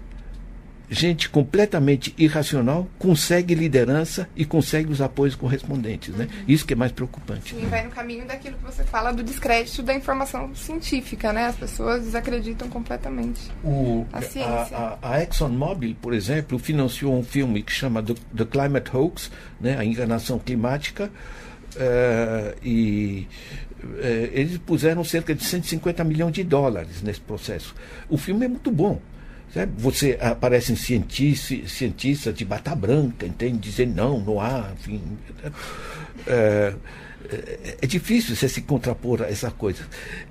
[0.91, 6.25] gente completamente irracional consegue liderança e consegue os apoios correspondentes, né?
[6.31, 6.45] Uhum.
[6.49, 7.55] Isso que é mais preocupante.
[7.55, 11.47] E vai no caminho daquilo que você fala do descrédito da informação científica, né?
[11.47, 14.77] As pessoas desacreditam completamente o, a ciência.
[14.77, 19.31] A, a, a ExxonMobil, por exemplo, financiou um filme que chama The, The Climate Hoax,
[19.61, 19.79] né?
[19.79, 21.11] A enganação climática,
[21.75, 23.27] uh, e
[23.83, 27.75] uh, eles puseram cerca de 150 milhões de dólares nesse processo.
[28.09, 29.01] O filme é muito bom.
[29.79, 33.59] Você aparecem cientistas, cientistas de bata branca, entende?
[33.59, 35.01] Dizer não, não há, enfim.
[36.27, 36.75] É,
[37.31, 39.83] é, é, difícil você se contrapor a essa coisa.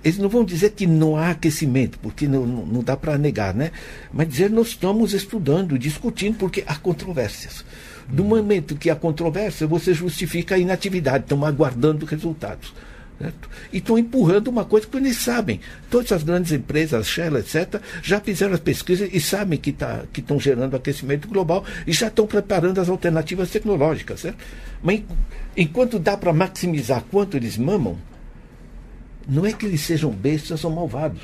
[0.03, 3.71] Eles não vão dizer que não há aquecimento, porque não, não, dá para negar, né?
[4.11, 7.65] Mas dizer nós estamos estudando, discutindo, porque há controvérsias.
[8.11, 12.73] No momento que há controvérsia, você justifica a inatividade, estão aguardando resultados.
[13.71, 15.59] E estão empurrando uma coisa que eles sabem.
[15.89, 20.03] Todas as grandes empresas, a Shell, etc., já fizeram as pesquisas e sabem que tá,
[20.15, 24.21] estão gerando aquecimento global e já estão preparando as alternativas tecnológicas.
[24.21, 24.37] Certo?
[24.81, 25.03] Mas
[25.55, 27.97] enquanto dá para maximizar quanto eles mamam,
[29.27, 31.21] não é que eles sejam bestas ou malvados.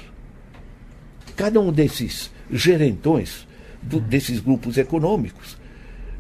[1.36, 3.48] Cada um desses gerentões,
[3.82, 5.58] do, desses grupos econômicos,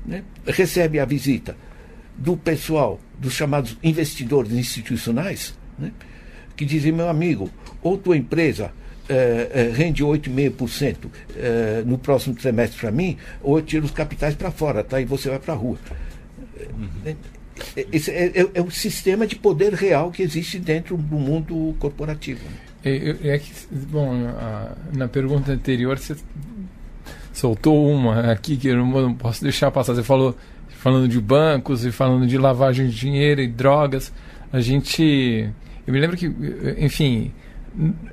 [0.05, 1.55] né, recebe a visita
[2.17, 5.91] do pessoal, dos chamados investidores institucionais, né?
[6.55, 7.49] que dizem, meu amigo,
[7.81, 8.71] ou tua empresa
[9.07, 10.97] eh, rende 8,5%
[11.35, 15.01] eh, no próximo trimestre para mim, ou eu tiro os capitais para fora, tá?
[15.01, 15.77] E você vai para a rua.
[16.77, 17.15] Uhum.
[17.91, 22.41] esse é, é, é, o sistema de poder real que existe dentro do mundo corporativo.
[22.83, 26.15] É, é que, bom, a, na pergunta anterior você
[27.33, 29.95] soltou uma aqui que eu não, não, posso deixar passar.
[29.95, 30.35] Você falou
[30.69, 34.13] falando de bancos e falando de lavagem de dinheiro e drogas.
[34.51, 35.49] A gente,
[35.89, 36.31] eu me lembro que,
[36.77, 37.33] enfim,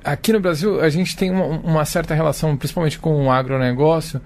[0.03, 4.19] aqui no Brasil a gente tem uma, uma certa relação, principalmente com o agronegócio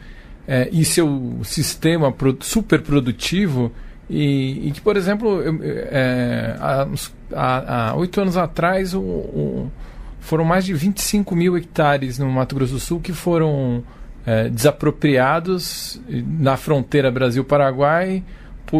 [0.46, 3.72] é, e seu sistema pro, super produtivo
[4.08, 6.54] e, e, que, por exemplo, é,
[7.34, 9.72] há oito anos atrás o, o,
[10.20, 13.82] foram mais de 25 mil hectares no Mato Grosso do Sul que foram
[14.24, 18.22] é, desapropriados na fronteira Brasil-Paraguai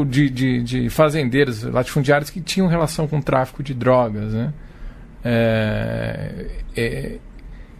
[0.04, 4.32] de, de, de, fazendeiros latifundiários que tinham relação com o tráfico de drogas.
[4.32, 4.52] Né?
[5.24, 7.16] É, é,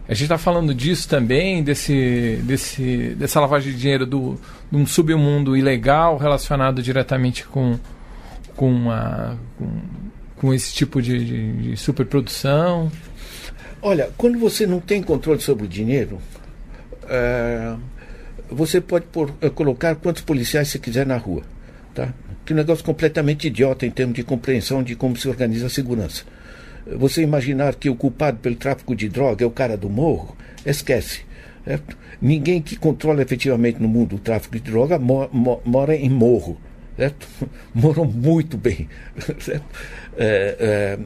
[0.07, 4.39] a gente está falando disso também, desse, desse, dessa lavagem de dinheiro do,
[4.69, 7.79] de um submundo ilegal relacionado diretamente com,
[8.55, 9.69] com, a, com,
[10.35, 12.91] com esse tipo de, de, de superprodução.
[13.81, 16.19] Olha, quando você não tem controle sobre o dinheiro,
[17.07, 17.73] é,
[18.49, 21.43] você pode por, é, colocar quantos policiais você quiser na rua.
[21.93, 22.13] Tá?
[22.45, 26.23] Que negócio completamente idiota em termos de compreensão de como se organiza a segurança.
[26.85, 30.35] Você imaginar que o culpado pelo tráfico de droga é o cara do morro,
[30.65, 31.21] esquece.
[31.63, 31.95] Certo?
[32.19, 36.59] Ninguém que controla efetivamente no mundo o tráfico de droga mora em morro.
[36.97, 37.27] Certo?
[37.73, 38.89] Moram muito bem.
[39.39, 39.65] Certo?
[40.17, 40.99] É, é,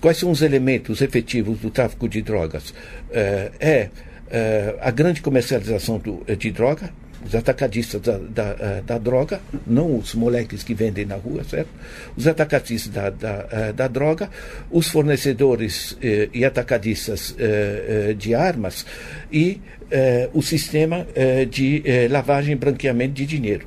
[0.00, 2.72] quais são os elementos efetivos do tráfico de drogas?
[3.10, 3.90] É, é,
[4.30, 6.92] é a grande comercialização do, de droga,
[7.24, 11.68] os atacadistas da, da, eh, da, droga, não os moleques que vendem na rua, certo?
[12.16, 14.30] Os atacadistas da, da, eh, da droga,
[14.70, 18.86] os fornecedores eh, e atacadistas eh, eh, de armas
[19.30, 19.60] e
[19.90, 21.06] eh, o sistema
[21.50, 23.66] de lavagem e branqueamento de dinheiro.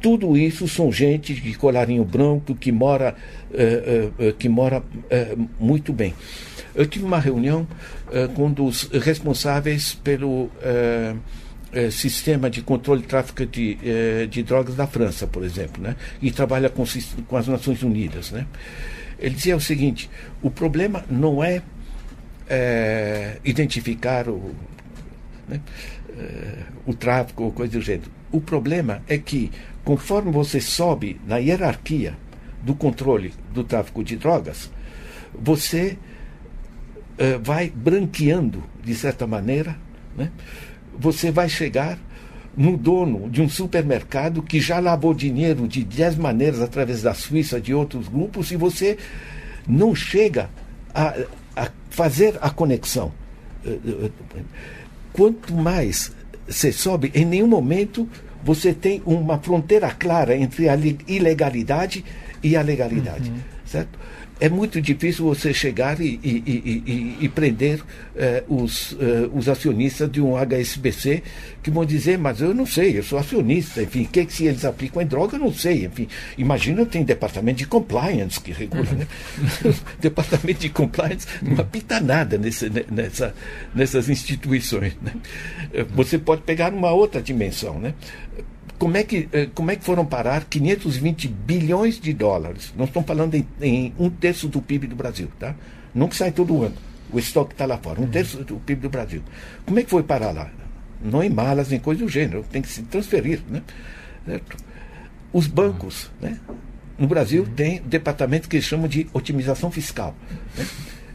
[0.00, 3.14] Tudo isso são gente de colarinho branco que mora,
[4.38, 4.82] que mora
[5.58, 6.14] muito bem.
[6.74, 7.66] Eu tive uma reunião
[8.34, 10.50] com um dos responsáveis pelo
[11.72, 15.96] é, sistema de controle de tráfico de, é, de drogas da França, por exemplo, né?
[16.20, 16.84] e trabalha com,
[17.26, 18.30] com as Nações Unidas.
[18.32, 18.46] Né?
[19.18, 20.10] Ele dizia o seguinte:
[20.42, 21.62] o problema não é,
[22.48, 24.54] é identificar o,
[25.48, 25.60] né,
[26.86, 28.10] o tráfico ou coisa do gênero.
[28.32, 29.50] O problema é que,
[29.84, 32.16] conforme você sobe na hierarquia
[32.62, 34.70] do controle do tráfico de drogas,
[35.34, 35.96] você
[37.42, 39.76] vai branqueando, de certa maneira,
[40.16, 40.30] né?
[41.00, 41.98] Você vai chegar
[42.56, 47.60] no dono de um supermercado que já lavou dinheiro de dez maneiras através da Suíça,
[47.60, 48.98] de outros grupos, e você
[49.66, 50.50] não chega
[50.94, 51.14] a,
[51.56, 53.12] a fazer a conexão.
[55.12, 56.12] Quanto mais
[56.46, 58.08] você sobe, em nenhum momento
[58.44, 60.76] você tem uma fronteira clara entre a
[61.06, 62.04] ilegalidade
[62.42, 63.30] e a legalidade.
[63.30, 63.38] Uhum.
[63.64, 63.98] Certo?
[64.40, 67.82] É muito difícil você chegar e, e, e, e prender
[68.16, 71.22] eh, os, eh, os acionistas de um HSBC
[71.62, 74.64] que vão dizer, mas eu não sei, eu sou acionista, enfim, que, que se eles
[74.64, 76.08] aplicam em droga, eu não sei, enfim.
[76.38, 79.06] Imagina, tem departamento de compliance que regula, né?
[80.00, 83.34] departamento de compliance não apita nada nesse, nessa,
[83.74, 84.96] nessas instituições.
[85.02, 85.12] Né?
[85.94, 87.94] Você pode pegar uma outra dimensão, né?
[88.80, 92.72] Como é que, eh, como é que foram parar 520 bilhões de dólares?
[92.74, 95.54] Nós estamos falando em, em um terço do PIB do Brasil, tá?
[96.08, 96.74] Que sai todo ano.
[97.12, 99.22] O estoque está lá fora, um terço do PIB do Brasil.
[99.66, 100.50] Como é que foi parar lá?
[100.98, 103.62] Não em malas, nem coisa do gênero, tem que se transferir, né?
[104.24, 104.56] Certo?
[105.30, 106.38] Os bancos, né?
[106.98, 107.54] No Brasil uhum.
[107.54, 110.16] tem departamentos que eles chamam de otimização fiscal.
[110.56, 110.66] Né?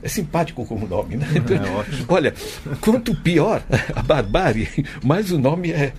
[0.05, 1.25] É simpático como nome, né?
[1.35, 2.31] É Olha,
[2.79, 3.63] quanto pior
[3.95, 4.69] a barbárie,
[5.03, 5.93] mais o nome é,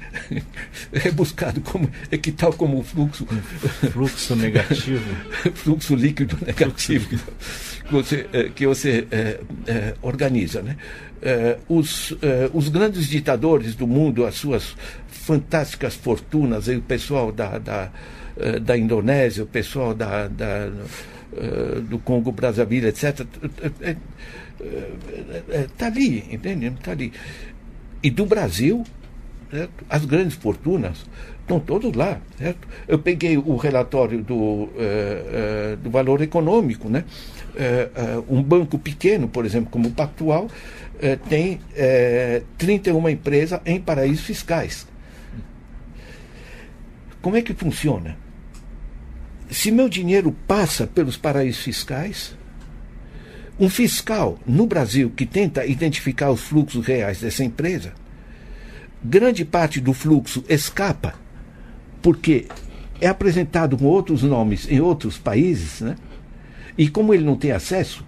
[0.93, 3.27] é buscado como é que tal como o fluxo.
[3.91, 5.03] Fluxo negativo.
[5.55, 7.19] fluxo líquido negativo que
[7.91, 10.77] você, é, que você é, é, organiza, né?
[11.21, 14.77] É, os, é, os grandes ditadores do mundo, as suas
[15.09, 17.91] fantásticas fortunas, o pessoal da, da,
[18.63, 20.71] da Indonésia, o pessoal da, da
[21.35, 23.27] eh, do Congo, Brazzaville, etc.
[25.51, 26.67] Está ali, entende?
[26.67, 27.13] Está ali.
[28.03, 28.85] E do Brasil,
[29.51, 29.85] certo?
[29.89, 31.05] as grandes fortunas
[31.41, 32.21] estão todos lá.
[32.39, 32.69] Certo?
[32.87, 36.89] Eu peguei o relatório do, uh, uh, do valor econômico.
[36.89, 37.05] Né?
[38.29, 40.47] Um banco pequeno, por exemplo, como o Pactual,
[41.27, 41.59] tem
[42.59, 44.87] 31 empresas em paraísos fiscais.
[47.23, 48.15] Como é que funciona?
[49.51, 52.37] Se meu dinheiro passa pelos paraísos fiscais,
[53.59, 57.93] um fiscal no Brasil que tenta identificar os fluxos reais dessa empresa,
[59.03, 61.15] grande parte do fluxo escapa,
[62.03, 62.47] porque
[63.01, 65.97] é apresentado com outros nomes em outros países, né?
[66.77, 68.05] E como ele não tem acesso,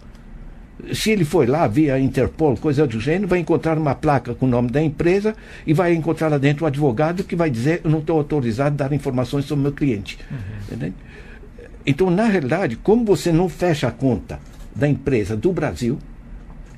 [0.92, 4.48] se ele for lá via Interpol, coisa do gênero, vai encontrar uma placa com o
[4.48, 5.34] nome da empresa
[5.66, 8.88] e vai encontrar lá dentro o advogado que vai dizer: Eu não estou autorizado a
[8.88, 10.18] dar informações sobre o meu cliente.
[10.30, 10.92] Uhum.
[11.88, 14.38] Então, na realidade, como você não fecha a conta
[14.76, 15.98] da empresa do Brasil,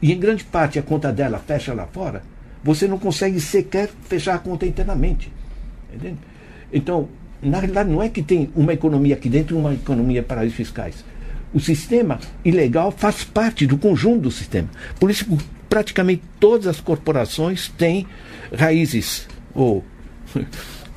[0.01, 2.23] e em grande parte a conta dela fecha lá fora,
[2.63, 5.33] você não consegue sequer fechar a conta internamente.
[6.73, 7.09] Então,
[7.43, 11.05] na realidade, não é que tem uma economia aqui dentro e uma economia paraísos fiscais
[11.53, 14.69] o sistema ilegal faz parte do conjunto do sistema.
[14.99, 15.27] Por isso,
[15.69, 18.07] praticamente todas as corporações têm
[18.57, 19.85] raízes ou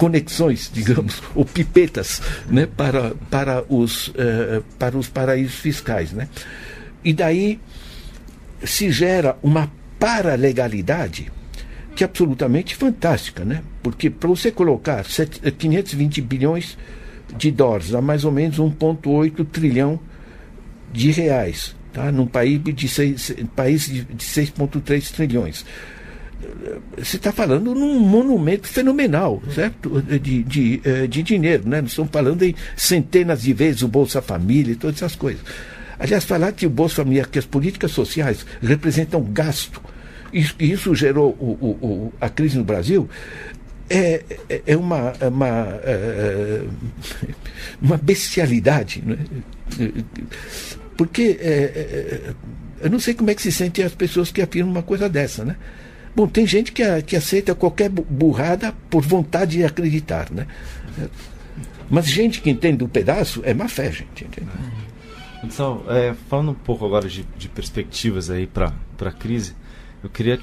[0.04, 6.12] conexões, digamos, ou pipetas né, para, para, os, uh, para os paraísos fiscais.
[6.12, 6.28] Né?
[7.06, 7.58] E daí
[8.66, 11.32] se gera uma paralegalidade
[11.96, 13.64] que é absolutamente fantástica, né?
[13.82, 16.78] porque para você colocar 520 bilhões
[17.38, 19.98] de dólares a mais ou menos 1,8 trilhão
[20.92, 22.12] de reais, tá?
[22.12, 25.66] num PIB de, seis, país de, de 6,3 trilhões.
[26.98, 30.02] Você está falando num monumento fenomenal, certo?
[30.02, 31.82] De, de, eh, de dinheiro, né?
[31.82, 35.42] Nós estamos falando em centenas de vezes o Bolsa Família e todas essas coisas.
[36.00, 39.82] Aliás, falar que o Bolsa Família, que as políticas sociais representam gasto,
[40.32, 43.08] isso, isso gerou o, o, o, a crise no Brasil,
[43.90, 46.64] é, é, é uma, é uma, é,
[47.82, 49.04] uma bestialidade.
[49.06, 49.18] Né?
[50.98, 52.34] Porque é,
[52.82, 55.46] eu não sei como é que se sentem as pessoas que afirmam uma coisa dessa,
[55.46, 55.56] né?
[56.16, 60.48] Bom, tem gente que, que aceita qualquer burrada por vontade de acreditar, né?
[61.90, 64.28] Mas gente que entende do pedaço é má fé, gente.
[65.44, 69.56] Então, é, falando um pouco agora de, de perspectivas aí para a crise,
[70.04, 70.40] eu queria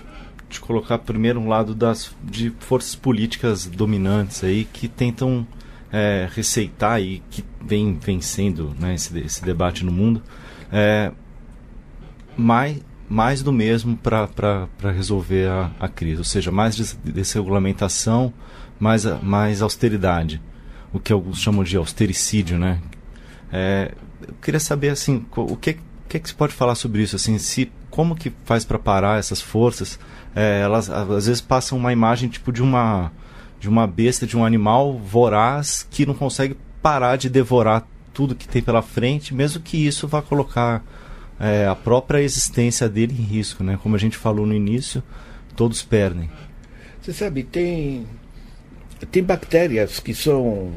[0.49, 5.47] te colocar primeiro um lado das de forças políticas dominantes aí que tentam
[5.93, 10.23] é, receitar e que vem vencendo né, esse, esse debate no mundo
[10.73, 11.13] é,
[12.37, 12.81] mais,
[13.11, 18.33] mais do mesmo para resolver a, a crise, ou seja, mais desregulamentação,
[18.79, 20.41] mais, mais austeridade,
[20.93, 22.81] o que alguns chamam de austericídio, né?
[23.53, 23.93] É,
[24.27, 27.73] eu queria saber assim, o que, que, que se pode falar sobre isso, assim, se
[27.91, 29.99] como que faz para parar essas forças?
[30.33, 33.11] É, elas às vezes passam uma imagem tipo de uma
[33.59, 38.49] de uma besta, de um animal voraz que não consegue parar de devorar tudo que
[38.49, 40.83] tem pela frente, mesmo que isso vá colocar
[41.41, 43.79] é, a própria existência dele em risco, né?
[43.83, 45.03] Como a gente falou no início,
[45.57, 46.31] todos perdem.
[47.01, 48.07] Você sabe, tem
[49.11, 50.71] tem bactérias que são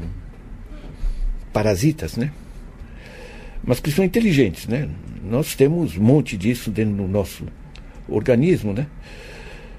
[1.52, 2.32] parasitas, né?
[3.62, 4.88] Mas que são inteligentes, né?
[5.22, 7.44] Nós temos um monte disso dentro do nosso
[8.08, 8.86] organismo, né?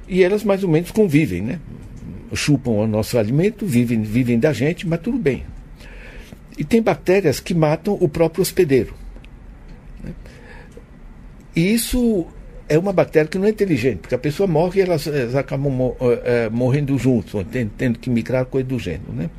[0.08, 1.60] E elas mais ou menos convivem, né?
[2.34, 5.44] chupam o nosso alimento, vivem, vivem da gente, mas tudo bem.
[6.58, 8.94] E tem bactérias que matam o próprio hospedeiro.
[11.56, 12.28] E isso
[12.68, 15.96] é uma bactéria que não é inteligente, porque a pessoa morre e elas, elas acabam
[16.24, 17.46] é, morrendo juntos,
[17.78, 19.14] tendo, que migrar, coisa do gênero.
[19.14, 19.30] Né?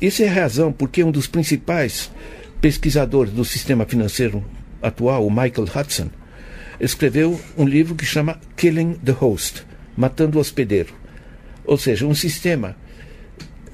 [0.00, 2.10] Isso é a razão porque um dos principais
[2.60, 4.44] pesquisadores do sistema financeiro
[4.82, 6.10] atual, o Michael Hudson,
[6.78, 9.64] escreveu um livro que chama Killing the Host
[9.96, 11.06] Matando o Hospedeiro
[11.66, 12.76] ou seja, um sistema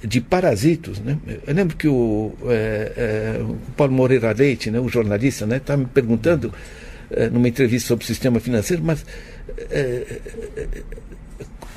[0.03, 0.99] de parasitos.
[0.99, 1.19] Né?
[1.47, 2.93] Eu lembro que o, é,
[3.39, 6.53] é, o Paulo Moreira Leite, né, o jornalista, estava né, tá me perguntando
[7.33, 9.05] numa entrevista sobre o sistema financeiro, mas
[9.71, 10.21] é,
[10.57, 10.83] é,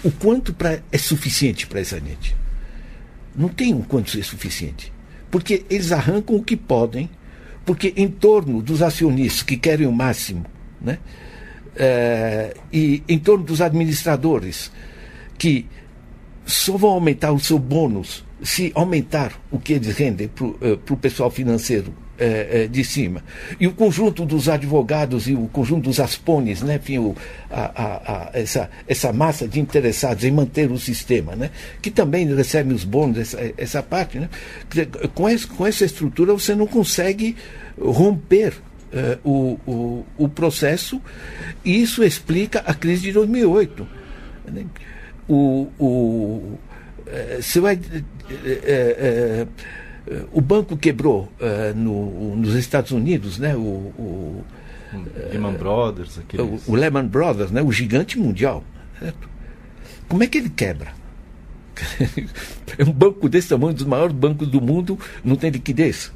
[0.03, 2.36] o quanto pra, é suficiente para essa gente?
[3.36, 4.93] Não tem um quanto é suficiente.
[5.29, 7.09] Porque eles arrancam o que podem,
[7.65, 10.45] porque em torno dos acionistas que querem o máximo,
[10.79, 10.99] né?
[12.71, 14.71] E em torno dos administradores
[15.38, 15.65] que
[16.45, 20.45] só vão aumentar o seu bônus se aumentar o que eles rendem para
[20.93, 23.24] o pessoal financeiro uh, uh, de cima.
[23.59, 27.16] E o conjunto dos advogados e o conjunto dos aspones, né, enfim, o,
[27.49, 31.51] a, a, a, essa, essa massa de interessados em manter o sistema, né,
[31.82, 34.20] que também recebem os bônus, essa, essa parte.
[34.20, 34.30] Né,
[35.13, 37.36] com, essa, com essa estrutura você não consegue
[37.80, 38.53] romper
[39.26, 41.01] o, o, o processo
[41.66, 43.86] e isso explica a crise de 2008.
[44.47, 44.66] Né?
[45.28, 46.59] o, o,
[47.07, 47.80] é, você vai,
[48.30, 49.47] é, é,
[50.32, 51.32] o banco quebrou
[51.76, 53.56] no, nos Estados Unidos, né?
[53.56, 54.43] O, o
[55.32, 57.62] Lehman Brothers, o, o Lehman Brothers, né?
[57.62, 58.64] O gigante mundial.
[58.99, 59.30] Certo?
[60.08, 60.93] Como é que ele quebra?
[62.78, 66.12] é um banco desse tamanho, dos maiores bancos do mundo, não tem liquidez.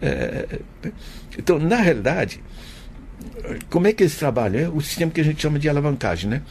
[0.00, 0.60] É,
[1.38, 2.40] então, na realidade,
[3.70, 4.60] como é que eles trabalham?
[4.60, 6.42] É o sistema que a gente chama de alavancagem, né?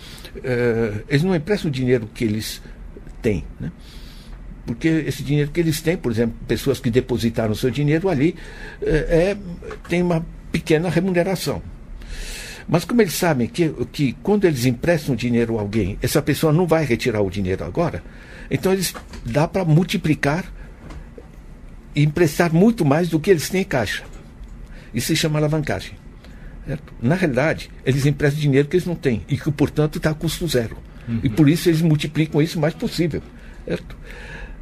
[1.08, 2.62] Eles não emprestam o dinheiro que eles
[3.22, 3.72] têm, né?
[4.68, 8.36] Porque esse dinheiro que eles têm, por exemplo, pessoas que depositaram seu dinheiro ali,
[8.82, 9.36] é,
[9.88, 11.62] tem uma pequena remuneração.
[12.68, 16.68] Mas como eles sabem que, que quando eles emprestam dinheiro a alguém, essa pessoa não
[16.68, 18.04] vai retirar o dinheiro agora,
[18.52, 18.94] então eles
[19.26, 20.44] dá para multiplicar
[21.96, 24.04] e emprestar muito mais do que eles têm em caixa.
[24.94, 25.94] Isso se chama alavancagem.
[26.68, 26.94] Certo?
[27.02, 30.46] Na realidade, eles emprestam dinheiro que eles não têm e que, portanto, está a custo
[30.46, 30.78] zero.
[31.08, 31.22] Uhum.
[31.24, 33.22] E por isso eles multiplicam isso o mais possível.
[33.66, 33.96] Certo?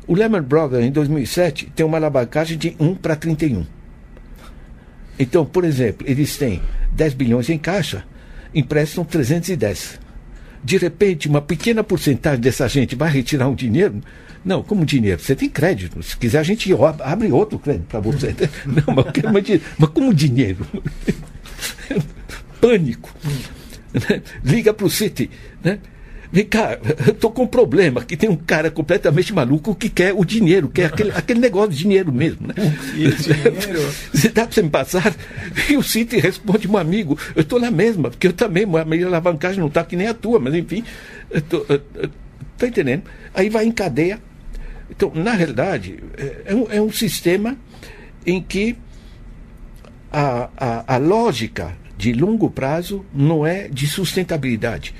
[0.08, 3.66] O Lehman Brothers, em 2007, tem uma alavancagem de 1 para 31.
[5.18, 8.03] Então, por exemplo, eles têm 10 bilhões em caixa,
[8.53, 9.99] emprestam 310.
[10.64, 14.01] De repente, uma pequena porcentagem dessa gente vai retirar um dinheiro.
[14.43, 15.22] Não, como dinheiro?
[15.22, 16.01] Você tem crédito.
[16.03, 16.70] Se quiser, a gente
[17.03, 18.36] abre outro crédito para você.
[18.66, 20.66] Não, mas, mas, mas como dinheiro?
[22.62, 23.12] Pânico.
[24.43, 25.30] Liga para o City.
[25.64, 25.80] Né?
[26.36, 26.78] Vem cá,
[27.08, 30.68] eu tô com um problema, que tem um cara completamente maluco que quer o dinheiro,
[30.68, 32.48] quer aquele, aquele negócio de dinheiro mesmo.
[32.48, 32.54] Né?
[32.92, 33.94] dinheiro?
[34.36, 35.16] Dá para você me passar?
[35.70, 39.08] E o City responde, meu amigo, eu estou na mesma, porque eu também, a minha
[39.08, 40.84] alavancagem não está que nem a tua, mas enfim,
[41.34, 43.04] está entendendo?
[43.34, 44.20] Aí vai em cadeia.
[44.90, 47.56] Então, na realidade, é, é um, é um sistema
[48.26, 48.76] em que
[50.12, 54.94] a, a, a lógica de longo prazo não é de sustentabilidade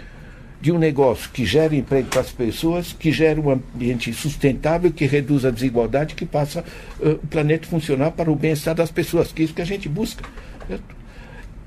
[0.66, 5.06] de um negócio que gera emprego para as pessoas, que gera um ambiente sustentável, que
[5.06, 6.66] reduz a desigualdade, que faça
[7.00, 9.88] uh, o planeta funcionar para o bem-estar das pessoas, que é isso que a gente
[9.88, 10.28] busca.
[10.68, 10.96] Certo?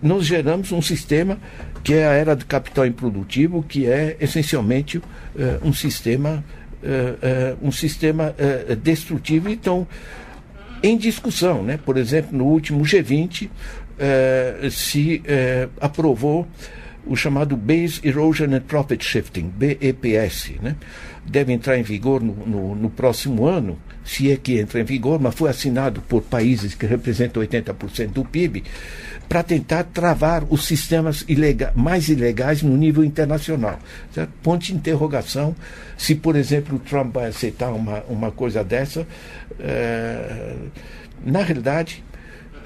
[0.02, 1.38] Nós geramos um sistema
[1.84, 5.04] que é a era do capital improdutivo, que é essencialmente uh,
[5.62, 6.44] um sistema,
[6.82, 8.34] uh, um sistema
[8.82, 9.48] destrutivo.
[9.48, 9.86] Então,
[10.82, 11.78] em discussão, né?
[11.86, 13.48] por exemplo, no último G20
[14.70, 15.22] se
[15.80, 16.48] aprovou
[17.08, 20.76] o chamado Base Erosion and Profit Shifting, BEPS, né?
[21.24, 25.18] deve entrar em vigor no, no, no, próximo ano, se é que entra em vigor,
[25.20, 28.64] mas foi assinado por países que representam 80% do PIB,
[29.28, 31.24] para tentar travar os sistemas
[31.74, 33.78] mais ilegais no nível internacional.
[34.14, 34.30] Certo?
[34.42, 35.54] Ponto de interrogação
[35.96, 39.06] se, por exemplo, o Trump vai aceitar uma, uma coisa dessa.
[39.60, 40.54] É...
[41.24, 42.02] Na realidade,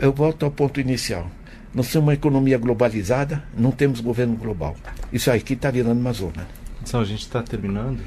[0.00, 1.28] eu volto ao ponto inicial
[1.74, 4.76] nós somos uma economia globalizada, não temos governo global.
[5.12, 6.46] Isso aqui está virando uma zona.
[6.82, 8.00] Então, a gente está terminando.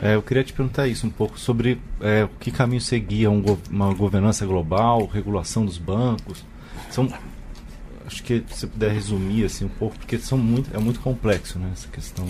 [0.00, 3.92] É, eu queria te perguntar isso um pouco sobre é, que caminho seguia um, uma
[3.94, 6.44] governança global, regulação dos bancos.
[6.90, 7.08] São,
[8.06, 11.58] acho que se você puder resumir assim um pouco, porque são muito, é muito complexo
[11.58, 12.26] né, essa questão.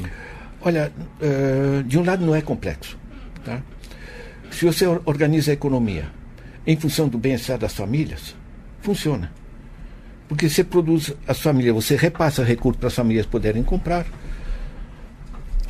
[0.61, 2.99] Olha, uh, de um lado não é complexo.
[3.45, 3.63] Tá?
[4.51, 6.11] Se você organiza a economia
[6.67, 8.37] em função do bem-estar das famílias,
[8.81, 9.33] funciona.
[10.33, 14.07] Porque você produz as famílias, você repassa recursos para as famílias poderem comprar,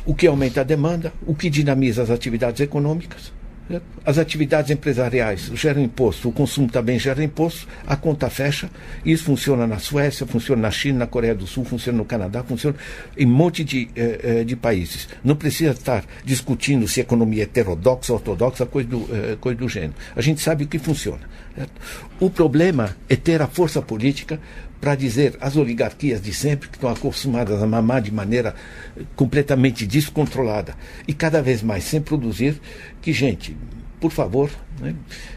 [0.05, 3.33] o que aumenta a demanda, o que dinamiza as atividades econômicas.
[4.05, 8.69] As atividades empresariais geram imposto, o consumo também gera imposto, a conta fecha.
[9.05, 12.75] Isso funciona na Suécia, funciona na China, na Coreia do Sul, funciona no Canadá, funciona
[13.17, 15.07] em um monte de, eh, eh, de países.
[15.23, 19.93] Não precisa estar discutindo se economia é heterodoxa, ortodoxa, coisa do, eh, coisa do gênero.
[20.15, 21.21] A gente sabe o que funciona.
[21.55, 21.71] Certo?
[22.19, 24.39] O problema é ter a força política
[24.83, 28.53] para dizer às oligarquias de sempre, que estão acostumadas a mamar de maneira
[29.15, 30.75] completamente descontrolada
[31.07, 32.59] e cada vez mais sem produzir,
[33.01, 33.55] que, gente,
[34.01, 34.49] por favor,
[34.81, 34.93] né,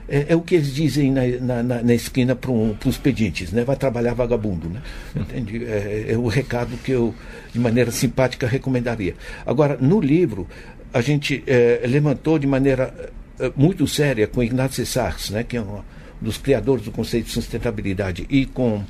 [0.09, 3.63] é, é, o que eles dizem na, na, na esquina para um, os pedintes, né,
[3.63, 4.69] vai trabalhar vagabundo.
[4.69, 4.83] Né,
[5.15, 5.65] entende?
[5.65, 7.15] É, é o recado que eu,
[7.53, 9.15] de maneira simpática, recomendaria.
[9.47, 10.49] Agora, no livro,
[10.93, 15.63] a gente é, levantou de maneira é, muito séria com Ignacio Sachs, né, que é
[15.63, 15.83] um
[16.21, 18.83] dos criadores do conceito de sustentabilidade, e com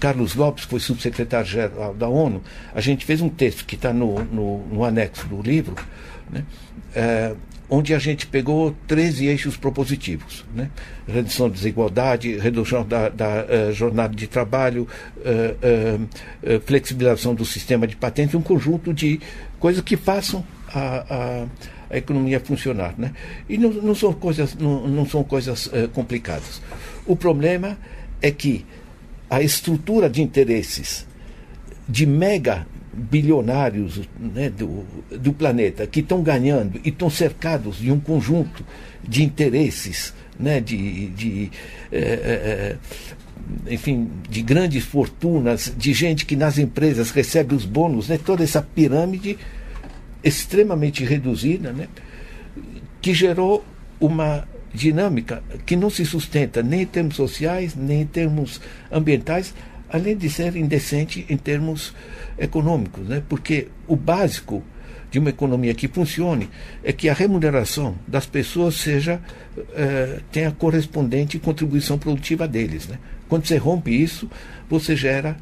[0.00, 2.42] Carlos Lopes, foi subsecretário-geral da ONU,
[2.74, 5.76] a gente fez um texto que está no, no, no, anexo do livro,
[6.30, 6.44] né,
[6.94, 7.34] é,
[7.70, 10.44] onde a gente pegou 13 eixos propositivos.
[10.52, 10.68] Né?
[11.06, 14.88] Redução da desigualdade, redução da, da uh, jornada de trabalho,
[15.18, 16.06] uh,
[16.56, 19.20] uh, flexibilização do sistema de patentes, um conjunto de
[19.60, 20.44] coisas que façam
[20.74, 21.46] a, a,
[21.90, 22.94] a economia funcionar.
[22.98, 23.12] Né?
[23.48, 26.60] E não, não são coisas, não, não são coisas complicadas.
[27.06, 27.78] O problema
[28.20, 28.66] é que
[29.30, 31.06] a estrutura de interesses
[31.88, 34.84] de mega bilionários né, do,
[35.16, 38.64] do planeta que estão ganhando e estão cercados de um conjunto
[39.06, 41.50] de interesses, né, de, de
[41.92, 42.76] é, é,
[43.72, 48.60] enfim, de grandes fortunas, de gente que nas empresas recebe os bônus, né, toda essa
[48.60, 49.38] pirâmide
[50.22, 51.88] extremamente reduzida, né,
[53.00, 53.64] que gerou
[54.00, 58.60] uma dinâmica que não se sustenta nem em termos sociais, nem em termos
[58.90, 59.54] ambientais,
[59.88, 61.94] além de ser indecente em termos
[62.38, 63.22] econômicos, né?
[63.28, 64.62] porque o básico
[65.10, 66.48] de uma economia que funcione
[66.84, 69.20] é que a remuneração das pessoas seja
[69.74, 72.86] eh, tenha correspondente contribuição produtiva deles.
[72.86, 72.96] Né?
[73.28, 74.30] Quando você rompe isso,
[74.68, 75.36] você gera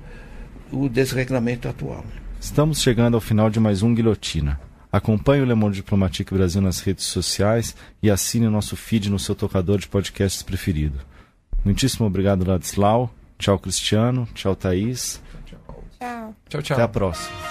[0.73, 2.05] o desregramento atual.
[2.41, 4.59] Estamos chegando ao final de mais um Guilhotina.
[4.91, 9.19] Acompanhe o Le Monde Diplomatique Brasil nas redes sociais e assine o nosso feed no
[9.19, 10.99] seu tocador de podcasts preferido.
[11.65, 13.13] Muitíssimo obrigado, Ladislau.
[13.39, 14.27] Tchau, Cristiano.
[14.35, 15.21] Tchau, Thaís.
[15.45, 16.35] Tchau.
[16.49, 16.77] Tchau, tchau.
[16.77, 17.48] Até a próxima.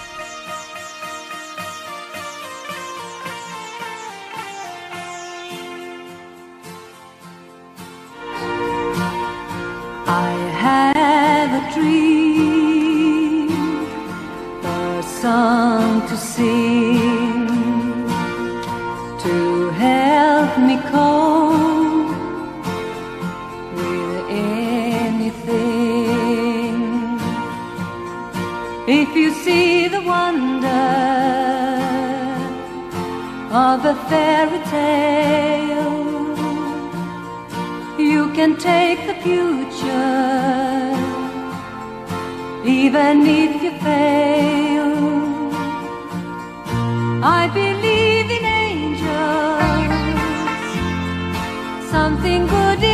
[33.88, 36.36] A fairy tale,
[37.98, 40.94] you can take the future,
[42.66, 44.92] even if you fail.
[47.40, 49.88] I believe in angels,
[51.90, 52.87] something good